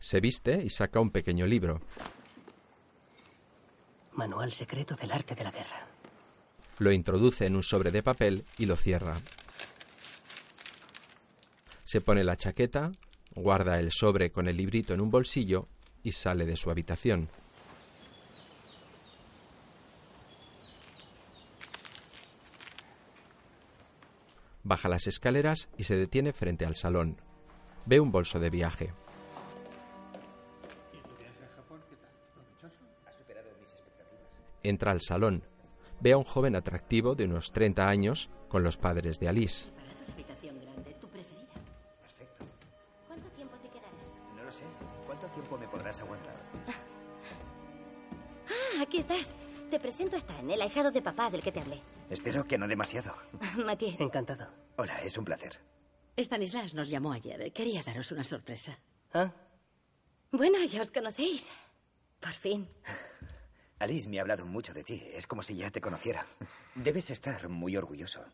[0.00, 1.80] Se viste y saca un pequeño libro.
[4.12, 5.86] Manual secreto del arte de la guerra.
[6.78, 9.16] Lo introduce en un sobre de papel y lo cierra.
[11.84, 12.92] Se pone la chaqueta,
[13.34, 15.68] guarda el sobre con el librito en un bolsillo
[16.02, 17.30] y sale de su habitación.
[24.64, 27.20] Baja las escaleras y se detiene frente al salón.
[27.84, 28.94] Ve un bolso de viaje.
[34.62, 35.44] Entra al salón.
[36.00, 39.70] Ve a un joven atractivo de unos 30 años con los padres de Alice.
[40.06, 41.52] La habitación grande, tu preferida.
[42.00, 42.46] Perfecto.
[43.06, 44.14] ¿Cuánto tiempo te quedarás?
[44.34, 44.64] No lo sé.
[45.04, 46.34] ¿Cuánto tiempo me podrás aguantar?
[48.48, 49.36] Ah, aquí estás.
[49.70, 51.82] Te presento a Stan, el ahijado de papá del que te hablé.
[52.14, 53.12] Espero que no demasiado.
[53.66, 53.96] Mathieu.
[53.98, 54.46] Encantado.
[54.76, 55.58] Hola, es un placer.
[56.16, 57.52] Stanislas nos llamó ayer.
[57.52, 58.78] Quería daros una sorpresa.
[59.12, 59.32] ¿Ah?
[60.30, 61.50] Bueno, ya os conocéis.
[62.20, 62.68] Por fin.
[63.80, 65.02] Alice me ha hablado mucho de ti.
[65.12, 66.24] Es como si ya te conociera.
[66.76, 68.24] Debes estar muy orgulloso.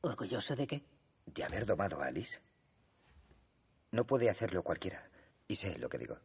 [0.00, 0.84] ¿Orgulloso de qué?
[1.26, 2.40] ¿De haber domado a Alice?
[3.92, 5.08] No puede hacerlo cualquiera.
[5.46, 6.18] Y sé lo que digo.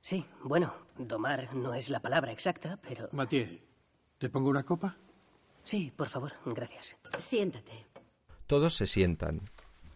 [0.00, 3.10] Sí, bueno, domar no es la palabra exacta, pero...
[3.12, 3.60] Mathieu,
[4.16, 4.96] ¿te pongo una copa?
[5.68, 6.96] Sí, por favor, gracias.
[7.18, 7.84] Siéntate.
[8.46, 9.42] Todos se sientan.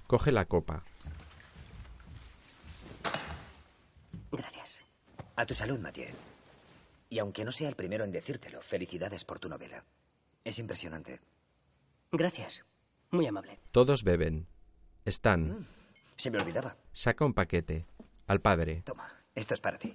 [0.06, 0.84] Coge la copa.
[4.30, 4.80] Gracias.
[5.34, 6.10] A tu salud, Mathieu.
[7.08, 9.82] Y aunque no sea el primero en decírtelo, felicidades por tu novela.
[10.44, 11.20] Es impresionante.
[12.10, 12.66] Gracias.
[13.10, 13.58] Muy amable.
[13.70, 14.46] Todos beben.
[15.06, 15.66] Stan
[16.16, 16.76] Se me olvidaba.
[16.92, 17.86] saca un paquete.
[18.26, 18.82] Al padre.
[18.84, 19.94] Toma, esto es para ti.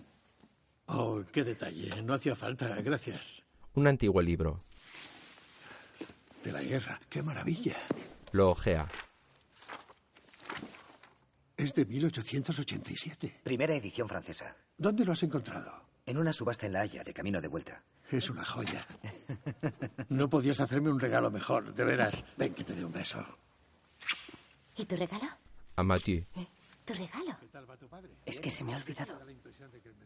[0.88, 2.02] Oh, qué detalle.
[2.02, 2.82] No hacía falta.
[2.82, 3.44] Gracias.
[3.76, 4.64] Un antiguo libro.
[6.48, 6.98] De la guerra.
[7.10, 7.76] Qué maravilla.
[8.32, 8.88] Lo ojea.
[11.58, 13.42] Es de 1887.
[13.44, 14.56] Primera edición francesa.
[14.78, 15.70] ¿Dónde lo has encontrado?
[16.06, 17.84] En una subasta en La Haya, de camino de vuelta.
[18.10, 18.88] Es una joya.
[20.08, 22.24] No podías hacerme un regalo mejor, de veras.
[22.38, 23.26] Ven que te dé un beso.
[24.78, 25.28] ¿Y tu regalo?
[25.76, 26.24] A Mathieu.
[26.88, 27.38] ¿Tu regalo?
[28.26, 29.20] Es que se me ha olvidado.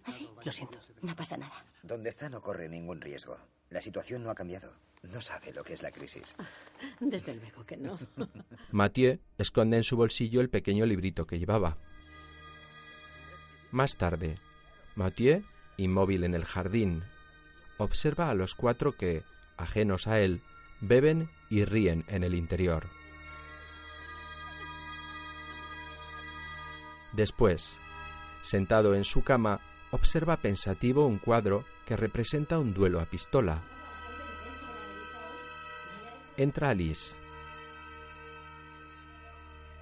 [0.03, 0.27] ¿Ah, sí?
[0.43, 0.79] Lo siento.
[1.03, 1.63] No pasa nada.
[1.83, 3.37] Donde está no corre ningún riesgo.
[3.69, 4.73] La situación no ha cambiado.
[5.03, 6.35] No sabe lo que es la crisis.
[6.99, 7.99] Desde luego que no.
[8.71, 11.77] Mathieu esconde en su bolsillo el pequeño librito que llevaba.
[13.69, 14.39] Más tarde,
[14.95, 15.43] Mathieu,
[15.77, 17.03] inmóvil en el jardín,
[17.77, 19.23] observa a los cuatro que,
[19.55, 20.41] ajenos a él,
[20.79, 22.87] beben y ríen en el interior.
[27.13, 27.77] Después,
[28.41, 29.59] sentado en su cama,
[29.91, 33.61] observa pensativo un cuadro que representa un duelo a pistola.
[36.37, 37.13] Entra Alice.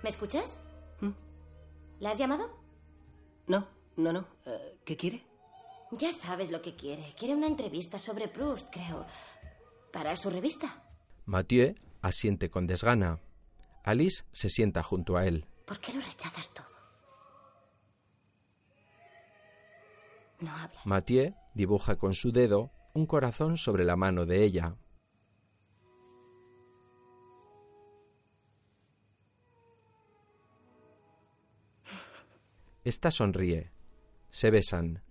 [0.04, 0.58] ¿Me escuchas?
[1.02, 1.10] ¿Mm?
[2.00, 2.50] ¿La has llamado?
[3.48, 4.26] No, no, no.
[4.46, 5.24] Eh, ¿Qué quiere?
[5.92, 7.04] Ya sabes lo que quiere.
[7.18, 9.06] Quiere una entrevista sobre Proust, creo.
[9.92, 10.84] para su revista.
[11.26, 13.20] Mathieu asiente con desgana.
[13.84, 15.46] Alice se sienta junto a él.
[15.66, 16.79] ¿Por qué lo rechazas todo?
[20.40, 20.52] No.
[20.86, 24.78] Mathieu dibuja con su dedo un corazón sobre la mano de ella.
[32.84, 33.72] Esta sonríe.
[34.32, 35.04] Se besan.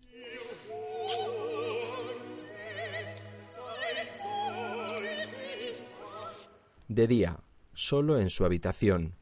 [6.89, 7.39] De día,
[7.75, 9.15] solo en su habitación.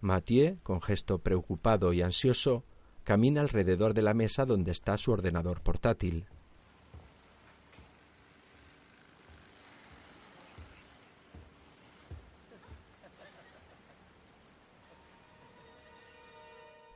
[0.00, 2.64] Mathieu, con gesto preocupado y ansioso,
[3.04, 6.26] camina alrededor de la mesa donde está su ordenador portátil.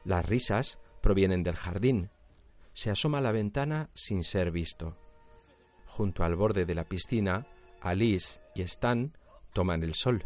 [0.04, 2.10] Las risas provienen del jardín.
[2.74, 4.96] Se asoma a la ventana sin ser visto.
[5.86, 7.46] Junto al borde de la piscina,
[7.80, 9.12] Alice y Stan
[9.52, 10.24] toman el sol.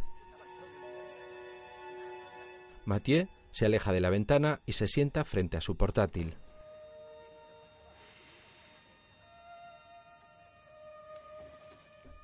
[2.85, 6.37] Mathieu se aleja de la ventana y se sienta frente a su portátil.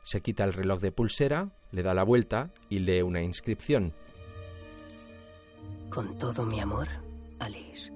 [0.04, 3.92] Se quita el reloj de pulsera, le da la vuelta y lee una inscripción.
[5.90, 6.86] Con todo mi amor,
[7.40, 7.90] Alice.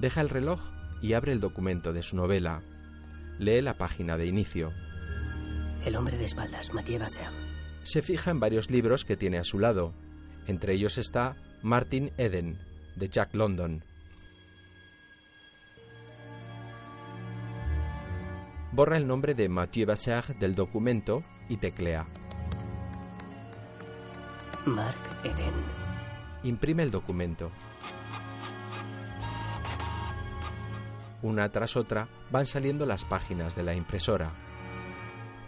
[0.00, 0.60] Deja el reloj
[1.02, 2.62] y abre el documento de su novela.
[3.38, 4.72] Lee la página de inicio.
[5.84, 7.28] El hombre de espaldas, Mathieu Basser.
[7.82, 9.92] Se fija en varios libros que tiene a su lado.
[10.46, 12.58] Entre ellos está Martin Eden,
[12.94, 13.84] de Jack London.
[18.70, 22.06] Borra el nombre de Mathieu Basser del documento y teclea.
[24.64, 25.52] Mark Eden.
[26.44, 27.50] Imprime el documento.
[31.22, 34.32] Una tras otra van saliendo las páginas de la impresora.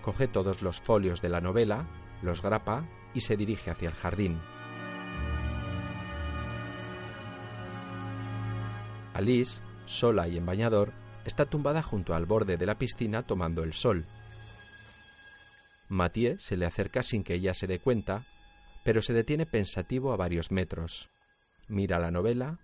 [0.03, 1.89] Coge todos los folios de la novela,
[2.23, 4.41] los grapa y se dirige hacia el jardín.
[9.15, 10.93] Alice, sola y en bañador,
[11.25, 14.07] está tumbada junto al borde de la piscina tomando el sol.
[15.89, 18.27] Mathieu se le acerca sin que ella se dé cuenta,
[18.85, 21.11] pero se detiene pensativo a varios metros.
[21.69, 22.59] Mira la novela,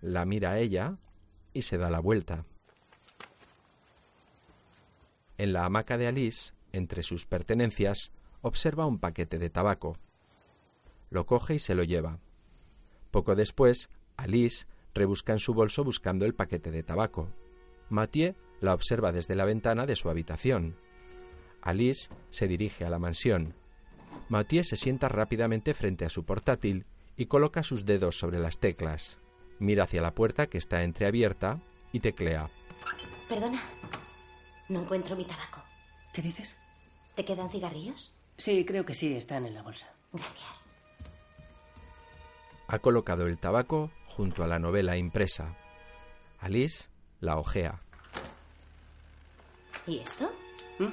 [0.00, 0.98] la mira a ella
[1.56, 2.44] y se da la vuelta.
[5.38, 9.96] En la hamaca de Alice, entre sus pertenencias, observa un paquete de tabaco.
[11.10, 12.18] Lo coge y se lo lleva.
[13.10, 17.28] Poco después, Alice rebusca en su bolso buscando el paquete de tabaco.
[17.88, 20.76] Mathieu la observa desde la ventana de su habitación.
[21.62, 23.54] Alice se dirige a la mansión.
[24.28, 29.18] Mathieu se sienta rápidamente frente a su portátil y coloca sus dedos sobre las teclas.
[29.58, 31.60] Mira hacia la puerta que está entreabierta
[31.92, 32.50] y teclea.
[33.28, 33.62] Perdona.
[34.68, 35.62] No encuentro mi tabaco.
[36.12, 36.56] ¿Qué dices?
[37.14, 38.12] ¿Te quedan cigarrillos?
[38.36, 39.88] Sí, creo que sí, están en la bolsa.
[40.12, 40.68] Gracias.
[42.68, 45.56] Ha colocado el tabaco junto a la novela impresa.
[46.38, 46.88] Alice
[47.20, 47.80] la ojea.
[49.86, 50.30] ¿Y esto?
[50.78, 50.88] ¿Mm?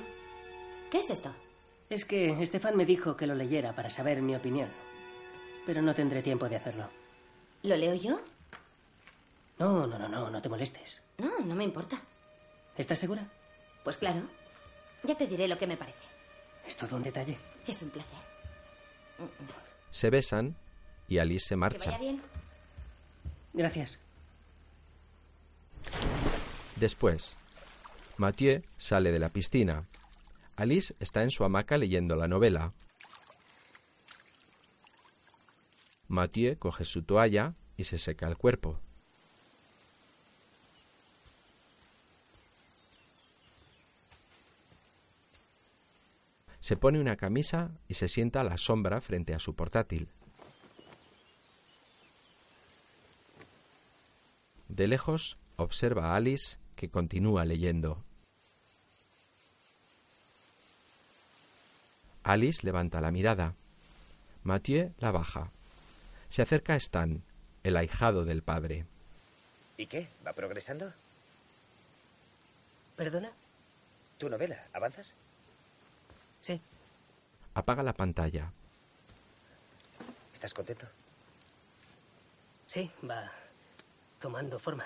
[0.91, 1.33] ¿Qué es esto?
[1.89, 4.69] Es que Estefan me dijo que lo leyera para saber mi opinión.
[5.65, 6.87] Pero no tendré tiempo de hacerlo.
[7.63, 8.19] ¿Lo leo yo?
[9.59, 11.01] No, no, no, no, no te molestes.
[11.17, 12.01] No, no me importa.
[12.77, 13.25] ¿Estás segura?
[13.83, 14.21] Pues claro.
[15.03, 15.99] Ya te diré lo que me parece.
[16.67, 17.37] Es todo un detalle.
[17.67, 18.19] Es un placer.
[19.91, 20.55] Se besan
[21.07, 21.91] y Alice se Que marcha.
[21.91, 22.21] vaya bien.
[23.53, 23.99] Gracias.
[26.77, 27.37] Después,
[28.17, 29.83] Mathieu sale de la piscina.
[30.55, 32.73] Alice está en su hamaca leyendo la novela.
[36.07, 38.79] Mathieu coge su toalla y se seca el cuerpo.
[46.63, 50.07] Se pone una camisa y se sienta a la sombra frente a su portátil.
[54.69, 58.01] De lejos observa a Alice que continúa leyendo.
[62.23, 63.55] Alice levanta la mirada.
[64.43, 65.51] Mathieu la baja.
[66.29, 67.25] Se acerca a Stan,
[67.63, 68.85] el ahijado del padre.
[69.75, 70.07] ¿Y qué?
[70.25, 70.93] ¿Va progresando?
[72.95, 73.33] ¿Perdona?
[74.17, 74.63] ¿Tu novela?
[74.71, 75.13] ¿Avanzas?
[76.43, 76.59] Sí.
[77.53, 78.51] Apaga la pantalla.
[80.33, 80.85] ¿Estás contento?
[82.67, 83.31] Sí, va
[84.19, 84.85] tomando forma.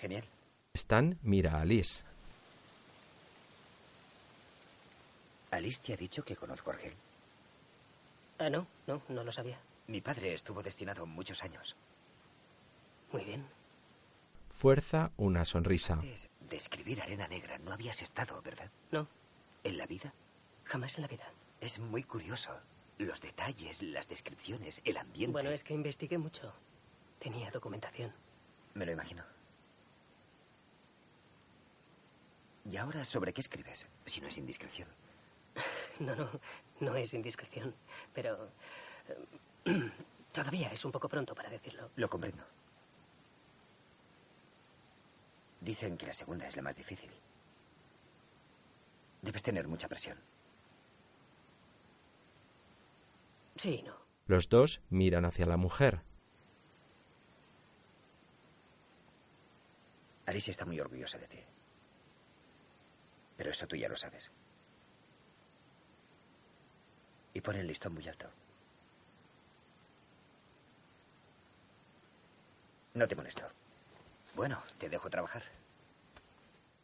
[0.00, 0.24] Genial.
[0.74, 2.02] Stan mira a Alice.
[5.52, 6.94] ¿Alice te ha dicho que conozco a Argel?
[8.38, 9.58] Ah, no, no, no lo sabía.
[9.86, 11.76] Mi padre estuvo destinado muchos años.
[13.12, 13.46] Muy bien.
[14.50, 15.94] Fuerza una sonrisa.
[15.94, 18.70] Antes de escribir Arena Negra no habías estado, ¿verdad?
[18.90, 19.06] No.
[19.62, 20.12] ¿En la vida?
[20.72, 21.30] Jamás en la vida.
[21.60, 22.50] Es muy curioso.
[22.96, 25.32] Los detalles, las descripciones, el ambiente.
[25.32, 26.50] Bueno, es que investigué mucho.
[27.18, 28.10] Tenía documentación.
[28.72, 29.22] Me lo imagino.
[32.64, 33.86] ¿Y ahora sobre qué escribes?
[34.06, 34.88] Si no es indiscreción.
[36.00, 36.30] No, no,
[36.80, 37.74] no es indiscreción.
[38.14, 38.48] Pero...
[39.66, 39.90] eh,
[40.32, 41.90] todavía es un poco pronto para decirlo.
[41.96, 42.42] Lo comprendo.
[45.60, 47.10] Dicen que la segunda es la más difícil.
[49.20, 50.16] Debes tener mucha presión.
[53.62, 53.94] Sí, no.
[54.26, 56.02] Los dos miran hacia la mujer.
[60.26, 61.38] Alicia está muy orgullosa de ti.
[63.36, 64.32] Pero eso tú ya lo sabes.
[67.34, 68.28] Y pone el listón muy alto.
[72.94, 73.42] No te molesto.
[74.34, 75.44] Bueno, te dejo trabajar.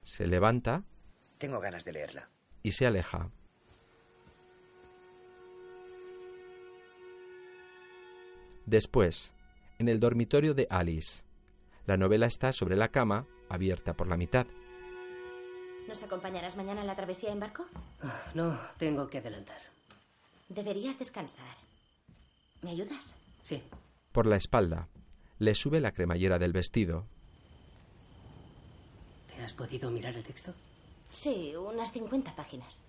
[0.04, 0.84] Se levanta
[1.38, 2.28] Tengo ganas de leerla.
[2.62, 3.30] y se aleja.
[8.68, 9.32] Después,
[9.78, 11.22] en el dormitorio de Alice.
[11.86, 14.46] La novela está sobre la cama, abierta por la mitad.
[15.86, 17.64] ¿Nos acompañarás mañana en la travesía en barco?
[18.02, 19.56] Ah, No, tengo que adelantar.
[20.50, 21.56] Deberías descansar.
[22.60, 23.16] ¿Me ayudas?
[23.42, 23.62] Sí.
[24.12, 24.86] Por la espalda,
[25.38, 27.06] le sube la cremallera del vestido.
[29.34, 30.52] ¿Te has podido mirar el texto?
[31.14, 32.82] Sí, unas 50 páginas.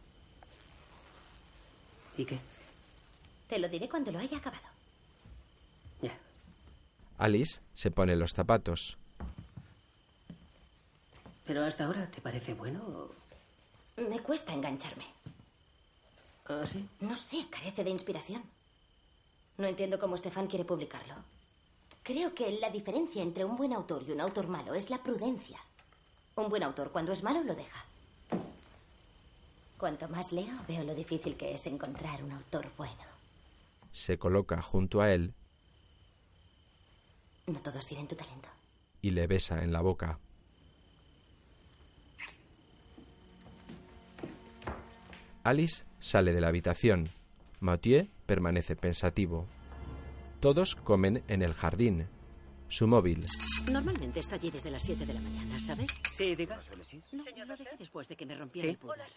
[2.18, 2.38] ¿Y qué?
[3.48, 4.68] Te lo diré cuando lo haya acabado.
[7.20, 8.98] Alice se pone los zapatos.
[11.46, 13.12] ¿Pero hasta ahora te parece bueno o...?
[14.10, 15.04] Me cuesta engancharme.
[16.46, 16.88] ¿Ah, sí?
[17.02, 18.42] No sé, carece de inspiración.
[19.58, 21.16] No entiendo cómo Stefan quiere publicarlo.
[22.04, 25.60] Creo que la diferencia entre un buen autor y un autor malo es la prudencia.
[26.36, 27.84] Un buen autor, cuando es malo, lo deja.
[29.78, 33.04] Cuanto más leo, veo lo difícil que es encontrar un autor bueno.
[33.92, 35.34] Se coloca junto a él
[37.52, 38.50] No todos tienen tu talento.
[39.02, 40.20] y le besa en la boca.
[45.43, 47.10] Alice sale de la habitación.
[47.60, 49.47] Mathieu permanece pensativo.
[50.39, 52.08] Todos comen en el jardín.
[52.70, 53.26] Su móvil.
[53.72, 55.89] Normalmente está allí desde las 7 de la mañana, ¿sabes?
[56.12, 56.60] Sí, diga.
[57.12, 58.72] No, lo dejé después de que me rompiera ¿Sí?
[58.72, 59.08] el pulgar.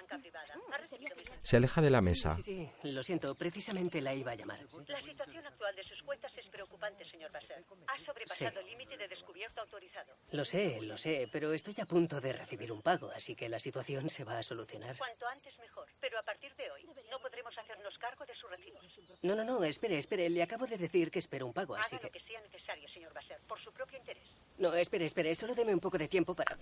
[0.00, 0.54] Banca privada.
[0.72, 2.34] ¿Ha recibido mi Se aleja de la mesa.
[2.36, 2.92] Sí, sí, sí.
[2.92, 4.60] Lo siento, precisamente la iba a llamar.
[4.88, 7.62] La situación actual de sus cuentas es preocupante, señor Basser.
[7.86, 10.14] Ha sobrepasado el límite de descubierto autorizado.
[10.32, 13.58] Lo sé, lo sé, pero estoy a punto de recibir un pago, así que la
[13.58, 14.96] situación se va a solucionar.
[14.96, 15.86] Cuanto antes mejor.
[16.00, 18.78] Pero a partir de hoy no podremos hacernos cargo de su recibo.
[19.22, 20.30] No, no, no, espere, espere.
[20.30, 22.20] Le acabo de decir que espero un pago, así Haga lo que...
[22.20, 24.24] que sea necesario, señor Basser, por su propio interés.
[24.56, 25.34] No, espere, espere.
[25.34, 26.56] Solo deme un poco de tiempo para...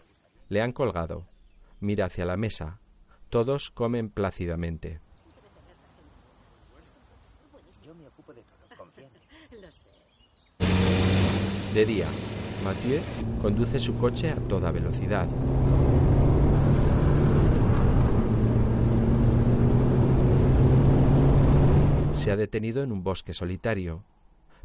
[0.48, 1.24] Le han colgado.
[1.80, 2.80] Mira hacia la mesa.
[3.30, 5.00] Todos comen plácidamente.
[7.84, 8.76] Yo me ocupo de todo.
[8.76, 9.20] Confía en mí.
[9.60, 9.90] Lo sé.
[11.74, 12.06] De día,
[12.64, 13.02] Mathieu
[13.42, 15.28] conduce su coche a toda velocidad.
[22.14, 24.04] Se ha detenido en un bosque solitario.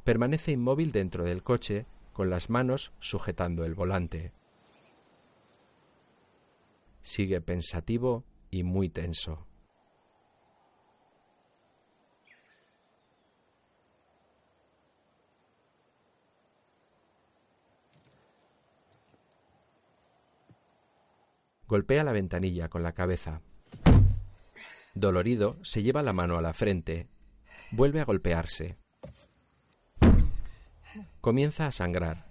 [0.06, 4.32] Permanece inmóvil dentro del coche, con las manos sujetando el volante.
[7.02, 8.24] Sigue pensativo
[8.54, 9.48] y muy tenso.
[21.68, 23.42] Golpea la ventanilla con la cabeza.
[24.94, 27.08] Dolorido, se lleva la mano a la frente.
[27.72, 28.78] Vuelve a golpearse.
[31.22, 32.28] Comienza a sangrar.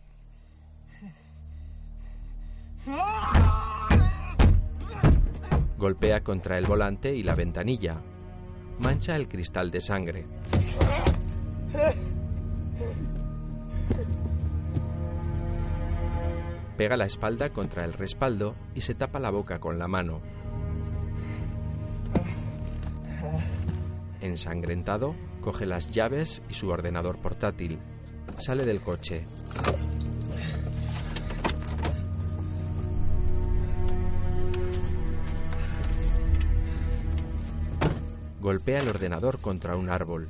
[5.82, 8.00] Golpea contra el volante y la ventanilla.
[8.78, 10.24] Mancha el cristal de sangre.
[16.76, 20.20] Pega la espalda contra el respaldo y se tapa la boca con la mano.
[24.20, 27.80] Ensangrentado, coge las llaves y su ordenador portátil.
[28.38, 29.24] Sale del coche.
[38.42, 40.28] Golpea el ordenador contra un árbol.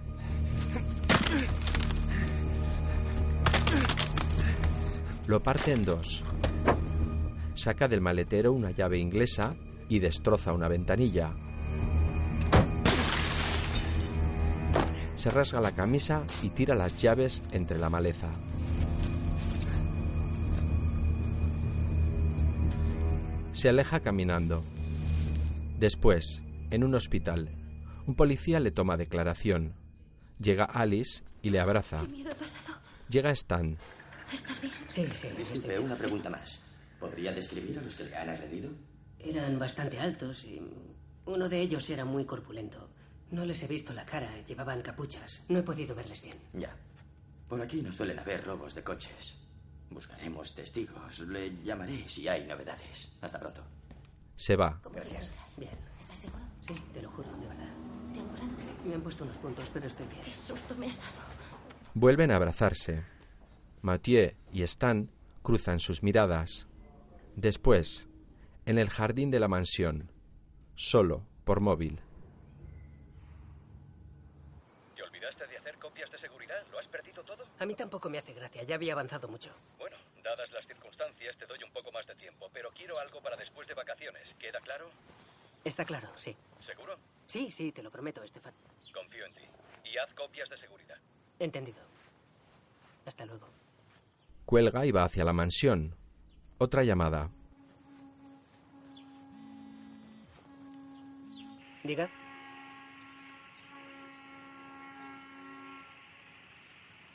[5.27, 6.23] Lo parte en dos.
[7.55, 9.55] Saca del maletero una llave inglesa
[9.89, 11.33] y destroza una ventanilla.
[15.17, 18.29] Se rasga la camisa y tira las llaves entre la maleza.
[23.55, 24.63] Se aleja caminando.
[25.81, 27.62] Después, en un hospital,
[28.07, 29.75] un policía le toma declaración.
[30.39, 32.01] Llega Alice y le abraza.
[32.03, 32.79] ¿Qué miedo he pasado?
[33.09, 33.77] Llega Stan.
[34.33, 34.73] ¿Estás bien?
[34.89, 35.29] Sí, sí.
[35.37, 36.61] Disculpe, una pregunta más.
[36.99, 38.71] ¿Podría describir a los que le han agredido?
[39.19, 40.61] Eran bastante altos y
[41.27, 42.89] uno de ellos era muy corpulento.
[43.31, 45.43] No les he visto la cara, llevaban capuchas.
[45.49, 46.37] No he podido verles bien.
[46.53, 46.75] Ya.
[47.49, 49.37] Por aquí no suelen haber robos de coches.
[49.91, 51.21] Buscaremos testigos.
[51.21, 53.13] Le llamaré si hay novedades.
[53.21, 53.63] Hasta pronto.
[54.37, 54.81] Se va.
[54.93, 55.31] Gracias.
[55.57, 55.73] Bien.
[56.01, 56.43] ¿Estás seguro?
[56.67, 57.62] Sí, te lo juro, de verdad.
[58.85, 60.21] Me han puesto unos puntos, pero estoy bien.
[60.23, 61.29] Qué susto me has dado.
[61.95, 63.05] Vuelven a abrazarse.
[63.83, 65.11] Mathieu y Stan
[65.43, 66.67] cruzan sus miradas.
[67.37, 68.09] Después,
[68.67, 70.11] en el jardín de la mansión,
[70.75, 72.01] solo, por móvil.
[74.97, 76.63] ¿Te olvidaste de hacer copias de seguridad?
[76.71, 77.45] ¿Lo has perdido todo?
[77.59, 79.51] A mí tampoco me hace gracia, ya había avanzado mucho.
[79.79, 83.37] Bueno, dadas las circunstancias, te doy un poco más de tiempo, pero quiero algo para
[83.37, 84.23] después de vacaciones.
[84.39, 84.91] ¿Queda claro?
[85.65, 86.37] Está claro, sí.
[86.67, 86.97] ¿Seguro?
[87.33, 88.53] Sí, sí, te lo prometo, Estefan.
[88.93, 89.41] Confío en ti.
[89.91, 90.99] Y haz copias de seguridad.
[91.39, 91.79] Entendido.
[93.07, 93.49] Hasta luego.
[94.45, 95.95] Cuelga y va hacia la mansión.
[96.59, 97.31] Otra llamada.
[101.83, 102.11] Diga.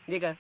[0.08, 0.36] Diga.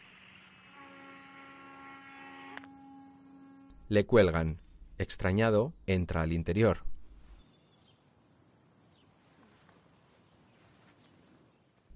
[3.90, 4.58] Le cuelgan.
[4.98, 6.80] Extrañado, entra al interior.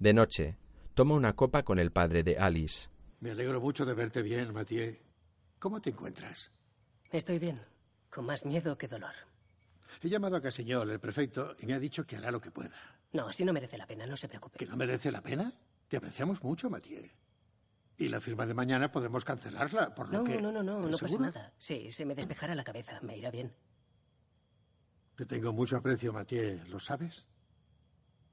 [0.02, 0.56] De noche,
[0.94, 2.88] toma una copa con el padre de Alice.
[3.20, 4.96] Me alegro mucho de verte bien, Mathieu.
[5.60, 6.50] ¿Cómo te encuentras?
[7.12, 7.60] Estoy bien.
[8.10, 9.14] Con más miedo que dolor.
[10.02, 12.74] He llamado a Casiñol, el prefecto, y me ha dicho que hará lo que pueda.
[13.12, 14.58] No, si no merece la pena, no se preocupe.
[14.58, 15.52] ¿Que no merece la pena?
[15.86, 17.08] Te apreciamos mucho, Mathieu.
[17.96, 20.42] Y la firma de mañana podemos cancelarla, por lo No, que...
[20.42, 21.26] no, no, no, no pasa ¿Seguro?
[21.26, 21.52] nada.
[21.58, 23.54] Sí, se me despejará la cabeza, me irá bien.
[25.14, 27.28] Te tengo mucho aprecio, Mathieu, ¿lo sabes?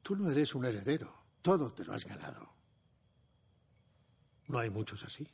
[0.02, 1.19] Tú no eres un heredero.
[1.42, 2.50] Todo te lo has ganado.
[4.48, 5.32] No hay muchos así.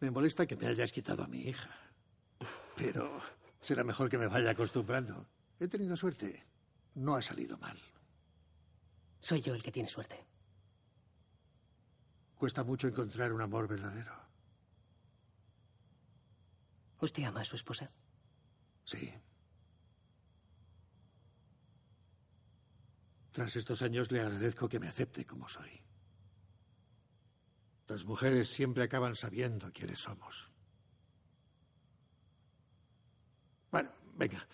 [0.00, 1.70] Me molesta que me hayas quitado a mi hija.
[2.76, 3.20] Pero
[3.60, 5.26] será mejor que me vaya acostumbrando.
[5.58, 6.44] He tenido suerte.
[6.94, 7.78] No ha salido mal.
[9.20, 10.24] Soy yo el que tiene suerte.
[12.36, 14.14] Cuesta mucho encontrar un amor verdadero.
[17.00, 17.90] ¿Usted ama a su esposa?
[18.84, 19.12] Sí.
[23.38, 25.70] Tras estos años le agradezco que me acepte como soy.
[27.86, 30.50] Las mujeres siempre acaban sabiendo quiénes somos.
[33.70, 34.44] Bueno, venga.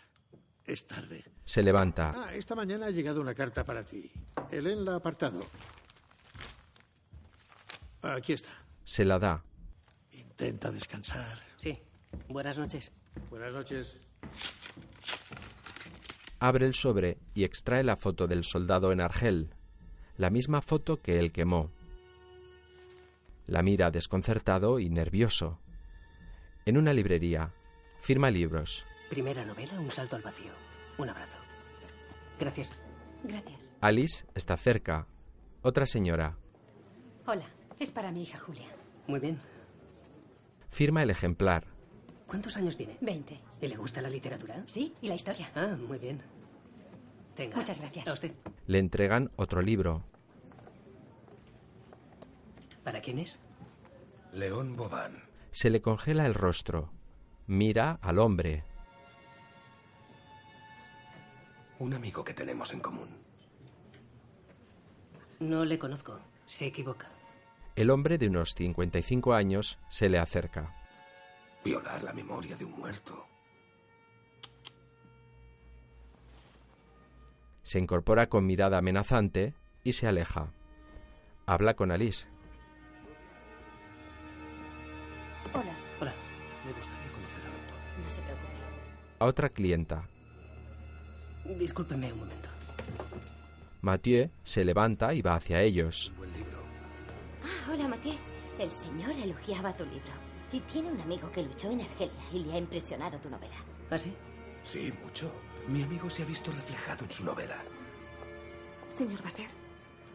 [0.66, 1.24] Es tarde.
[1.46, 2.12] Se levanta.
[2.14, 4.12] Ah, esta mañana ha llegado una carta para ti.
[4.50, 5.46] Helen la ha apartado.
[8.02, 8.50] Aquí está.
[8.84, 9.42] Se la da.
[10.10, 11.38] Intenta descansar.
[11.56, 11.82] Sí.
[12.28, 12.92] Buenas noches.
[13.30, 14.02] Buenas noches.
[16.38, 19.54] Abre el sobre y extrae la foto del soldado en Argel,
[20.16, 21.70] la misma foto que él quemó.
[23.46, 25.58] La mira desconcertado y nervioso.
[26.66, 27.52] En una librería,
[28.00, 28.84] firma libros.
[29.10, 30.52] Primera novela, un salto al vacío.
[30.98, 31.38] Un abrazo.
[32.38, 32.70] Gracias.
[33.22, 33.60] Gracias.
[33.80, 35.06] Alice está cerca.
[35.62, 36.36] Otra señora.
[37.26, 37.46] Hola,
[37.78, 38.68] es para mi hija Julia.
[39.06, 39.38] Muy bien.
[40.68, 41.73] Firma el ejemplar.
[42.34, 42.96] ¿Cuántos años tiene?
[43.00, 43.38] Veinte.
[43.60, 44.60] ¿Y le gusta la literatura?
[44.66, 45.52] Sí, y la historia.
[45.54, 46.20] Ah, muy bien.
[47.36, 47.56] Tenga.
[47.56, 48.08] Muchas gracias.
[48.08, 48.32] A usted.
[48.66, 50.02] Le entregan otro libro.
[52.82, 53.38] ¿Para quién es?
[54.32, 55.22] León Bobán.
[55.52, 56.90] Se le congela el rostro.
[57.46, 58.64] Mira al hombre.
[61.78, 63.10] Un amigo que tenemos en común.
[65.38, 66.18] No le conozco.
[66.46, 67.12] Se equivoca.
[67.76, 70.83] El hombre de unos 55 años se le acerca.
[71.64, 73.26] Violar la memoria de un muerto.
[77.62, 80.52] Se incorpora con mirada amenazante y se aleja.
[81.46, 82.28] Habla con Alice.
[85.54, 85.74] Hola.
[86.00, 86.12] Hola.
[86.66, 88.02] Me gustaría conocer al autor.
[88.02, 88.52] No se preocupe.
[89.18, 90.08] A otra clienta.
[91.58, 92.48] Discúlpeme un momento.
[93.80, 96.12] Mathieu se levanta y va hacia ellos.
[97.42, 98.16] Ah, hola, Mathieu.
[98.58, 100.23] El señor elogiaba tu libro.
[100.54, 103.56] Y tiene un amigo que luchó en Argelia y le ha impresionado tu novela.
[103.90, 104.12] ¿Ah, sí?
[104.62, 105.28] Sí, mucho.
[105.66, 107.60] Mi amigo se ha visto reflejado en su novela.
[108.88, 109.48] Señor Basser,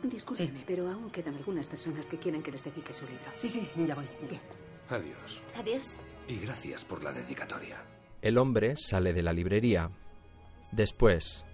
[0.02, 3.26] discúlpeme, pero aún quedan algunas personas que quieren que les dedique su libro.
[3.36, 4.08] Sí, sí, ya voy.
[4.30, 4.40] Bien.
[4.88, 5.42] Adiós.
[5.58, 5.98] Adiós.
[6.30, 7.84] Y gracias por la dedicatoria.
[8.22, 9.92] El hombre sale de la librería.
[10.72, 11.46] Después,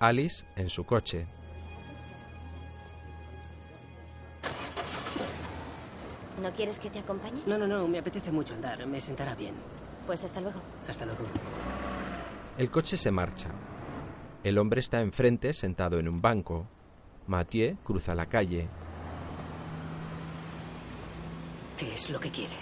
[0.00, 1.26] Alice en su coche.
[6.42, 7.42] ¿No quieres que te acompañe?
[7.46, 8.86] No, no, no, me apetece mucho andar.
[8.86, 9.54] Me sentará bien.
[10.06, 10.60] Pues hasta luego.
[10.88, 11.24] Hasta luego.
[12.58, 13.50] El coche se marcha.
[14.42, 16.66] El hombre está enfrente sentado en un banco.
[17.26, 18.68] Mathieu cruza la calle.
[21.78, 22.56] ¿Qué es lo que quiere?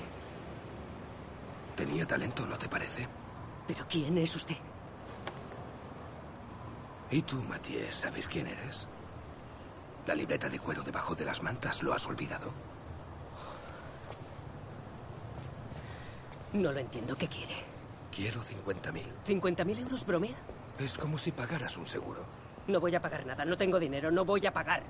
[1.77, 3.09] Tenía talento, ¿no te parece?
[3.67, 4.57] ¿Pero quién es usted?
[7.11, 8.87] ¿Y tú, Mathieu, sabes quién eres?
[10.07, 12.53] La libreta de cuero debajo de las mantas, ¿lo has olvidado?
[16.53, 17.17] No lo entiendo.
[17.17, 17.55] ¿Qué quiere?
[18.15, 19.05] Quiero 50.000.
[19.27, 20.37] ¿50.000 euros bromea?
[20.79, 22.25] Es como si pagaras un seguro.
[22.67, 23.45] No voy a pagar nada.
[23.45, 24.11] No tengo dinero.
[24.11, 24.83] No voy a pagar.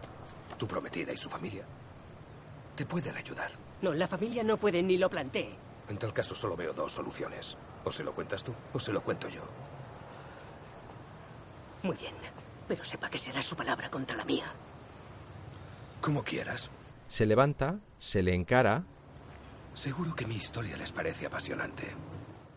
[0.59, 1.65] Tu prometida y su familia
[2.75, 3.51] te pueden ayudar.
[3.83, 5.51] No, la familia no puede ni lo planteé.
[5.89, 7.57] En tal caso solo veo dos soluciones.
[7.85, 9.43] O se lo cuentas tú o se lo cuento yo.
[11.83, 12.15] Muy bien.
[12.69, 14.47] Pero sepa que será su palabra contra la mía.
[16.01, 16.71] Como quieras.
[17.09, 18.85] Se levanta, se le encara
[19.75, 21.89] Seguro que mi historia les parece apasionante.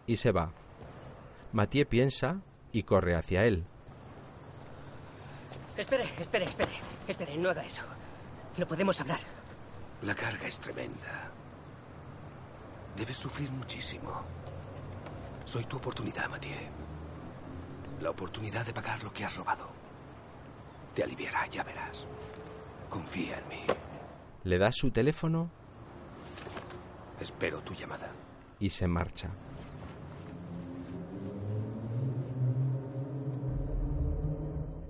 [0.08, 0.52] y se va.
[1.52, 2.42] Mathieu piensa
[2.72, 3.66] y corre hacia él.
[5.78, 6.72] Espere, espere, espere.
[7.08, 7.82] Espere, no haga eso.
[8.58, 9.20] No podemos hablar.
[10.04, 11.32] La carga es tremenda.
[12.96, 14.22] Debes sufrir muchísimo.
[15.46, 16.56] Soy tu oportunidad, Mathieu.
[18.02, 19.68] La oportunidad de pagar lo que has robado.
[20.94, 22.06] Te aliviará, ya verás.
[22.90, 23.64] Confía en mí.
[24.44, 25.50] Le da su teléfono
[27.20, 28.10] Espero tu llamada.
[28.60, 29.30] y se marcha.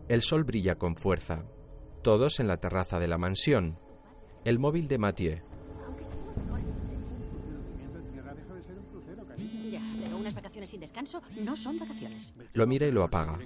[0.08, 1.44] El sol brilla con fuerza.
[2.04, 3.78] Todos en la terraza de la mansión.
[4.44, 5.42] El móvil de Mathieu.
[9.72, 12.34] Ya, pero unas vacaciones sin descanso no son vacaciones.
[12.54, 13.40] Lo mira y lo apaga.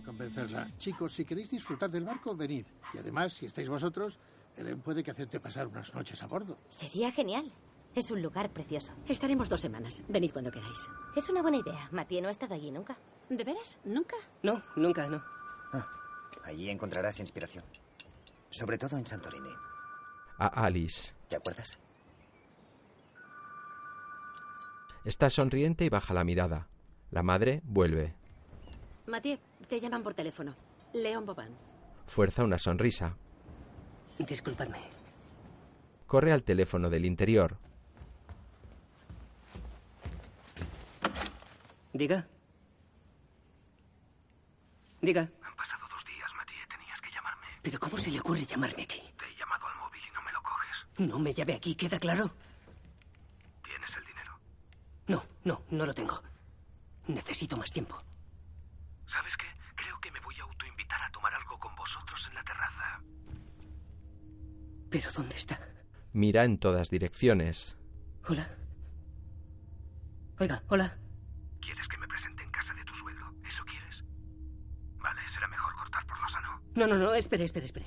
[0.78, 2.66] Chicos, si queréis disfrutar del barco, venid.
[2.94, 4.20] Y además, si estáis vosotros,
[4.58, 6.58] Helen puede que acepte pasar unas noches a bordo.
[6.68, 7.50] Sería genial.
[7.96, 8.94] Es un lugar precioso.
[9.08, 10.02] Estaremos dos semanas.
[10.08, 10.88] Venid cuando queráis.
[11.16, 11.90] Es una buena idea.
[11.92, 12.98] Mathieu no ha estado allí nunca.
[13.30, 13.80] ¿De veras?
[13.84, 14.16] ¿Nunca?
[14.44, 15.24] No, nunca, no.
[16.44, 17.64] Allí encontrarás inspiración.
[18.50, 19.50] Sobre todo en Santorini.
[20.38, 21.14] A Alice.
[21.28, 21.78] ¿Te acuerdas?
[25.04, 26.68] Está sonriente y baja la mirada.
[27.12, 28.14] La madre vuelve.
[29.08, 30.56] Mathieu, te llaman por teléfono.
[30.94, 31.50] León Boban.
[32.06, 33.16] Fuerza una sonrisa.
[34.20, 34.80] Disculpadme.
[36.06, 37.58] Corre al teléfono del interior.
[42.00, 42.26] Diga.
[45.02, 45.22] Diga.
[45.44, 46.66] Han pasado dos días, Mathieu.
[46.70, 47.48] Tenías que llamarme.
[47.62, 49.02] ¿Pero cómo se le ocurre llamarme aquí?
[49.20, 50.78] Te he llamado al móvil y no me lo coges.
[50.98, 52.32] No me llame aquí, ¿queda claro?
[53.66, 54.40] ¿Tienes el dinero?
[55.08, 56.24] No, no, no lo tengo.
[57.08, 58.02] Necesito más tiempo.
[59.12, 59.48] ¿Sabes qué?
[59.76, 63.02] Creo que me voy a autoinvitar a tomar algo con vosotros en la terraza.
[64.90, 65.60] ¿Pero dónde está?
[66.14, 67.78] Mira en todas direcciones.
[68.26, 68.48] Hola.
[70.40, 70.98] Oiga, hola.
[71.62, 73.28] ¿Quieres que me presente en casa de tu suegro?
[73.44, 74.04] ¿Eso quieres?
[74.98, 76.59] Vale, será mejor cortar por lo sano.
[76.76, 77.86] No, no, no, espere, espere, espere.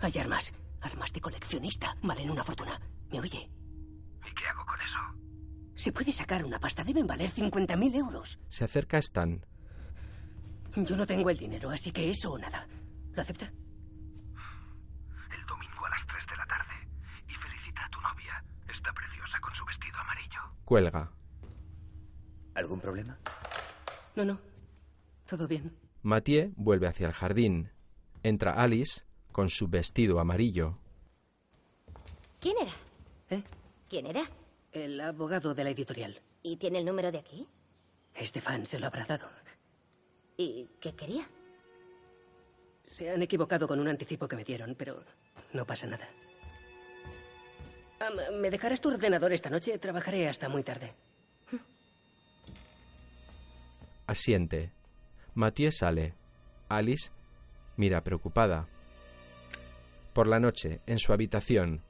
[0.00, 0.52] Hay armas.
[0.80, 1.96] Armas de coleccionista.
[2.02, 2.80] Valen una fortuna.
[3.10, 3.48] ¿Me oye?
[3.48, 4.98] ¿Y qué hago con eso?
[5.74, 6.84] Se puede sacar una pasta.
[6.84, 8.38] Deben valer 50.000 euros.
[8.48, 9.44] Se acerca a Stan.
[10.76, 12.66] Yo no tengo el dinero, así que eso o nada.
[13.12, 13.46] ¿Lo acepta?
[13.46, 16.74] El domingo a las 3 de la tarde.
[17.28, 18.44] Y felicita a tu novia.
[18.68, 20.40] Está preciosa con su vestido amarillo.
[20.64, 21.10] Cuelga.
[22.54, 23.18] ¿Algún problema?
[24.16, 24.38] No, no.
[25.26, 25.74] Todo bien.
[26.02, 27.70] Mathieu vuelve hacia el jardín.
[28.26, 30.80] Entra Alice con su vestido amarillo.
[32.40, 32.72] ¿Quién era?
[33.30, 33.42] ¿Eh?
[33.88, 34.24] ¿Quién era?
[34.72, 36.20] El abogado de la editorial.
[36.42, 37.46] ¿Y tiene el número de aquí?
[38.16, 39.28] Estefan se lo habrá dado.
[40.36, 41.24] ¿Y qué quería?
[42.82, 45.04] Se han equivocado con un anticipo que me dieron, pero
[45.52, 46.08] no pasa nada.
[48.32, 49.78] ¿Me dejarás tu ordenador esta noche?
[49.78, 50.94] Trabajaré hasta muy tarde.
[54.08, 54.72] Asiente.
[55.36, 56.14] Mathieu sale.
[56.68, 57.12] Alice
[57.76, 58.68] mira preocupada.
[60.12, 61.82] Por la noche, en su habitación,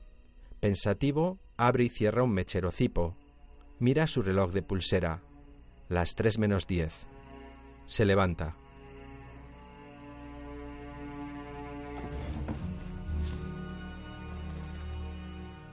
[0.60, 3.16] pensativo, abre y cierra un mechero cipo.
[3.78, 5.22] Mira su reloj de pulsera.
[5.88, 7.06] Las tres menos diez.
[7.84, 8.56] Se levanta.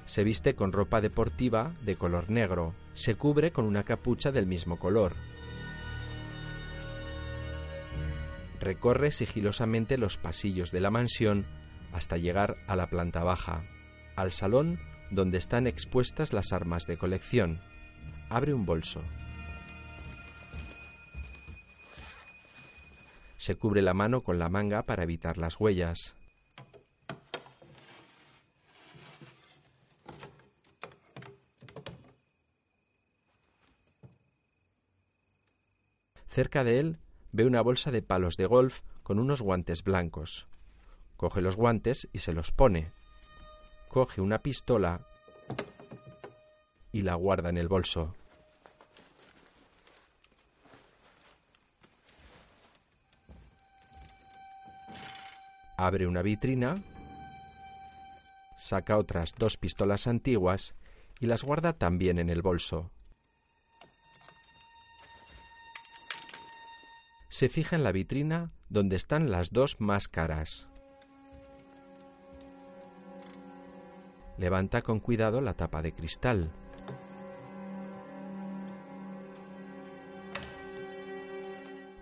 [0.06, 2.76] Se viste con ropa deportiva de color negro.
[2.94, 5.16] Se cubre con una capucha del mismo color.
[8.64, 11.46] Recorre sigilosamente los pasillos de la mansión
[11.92, 13.62] hasta llegar a la planta baja,
[14.16, 14.80] al salón
[15.12, 17.60] donde están expuestas las armas de colección.
[18.30, 19.02] Abre un bolso.
[23.36, 26.16] Se cubre la mano con la manga para evitar las huellas.
[36.30, 36.98] Cerca de él
[37.34, 40.48] ve una bolsa de palos de golf con unos guantes blancos.
[41.18, 42.92] Coge los guantes y se los pone.
[43.90, 45.02] Coge una pistola
[46.92, 48.16] y la guarda en el bolso.
[55.76, 56.84] Abre una vitrina,
[58.60, 60.76] saca otras dos pistolas antiguas
[61.20, 62.92] y las guarda también en el bolso.
[67.44, 70.70] Se fija en la vitrina donde están las dos máscaras.
[74.38, 76.54] Levanta con cuidado la tapa de cristal.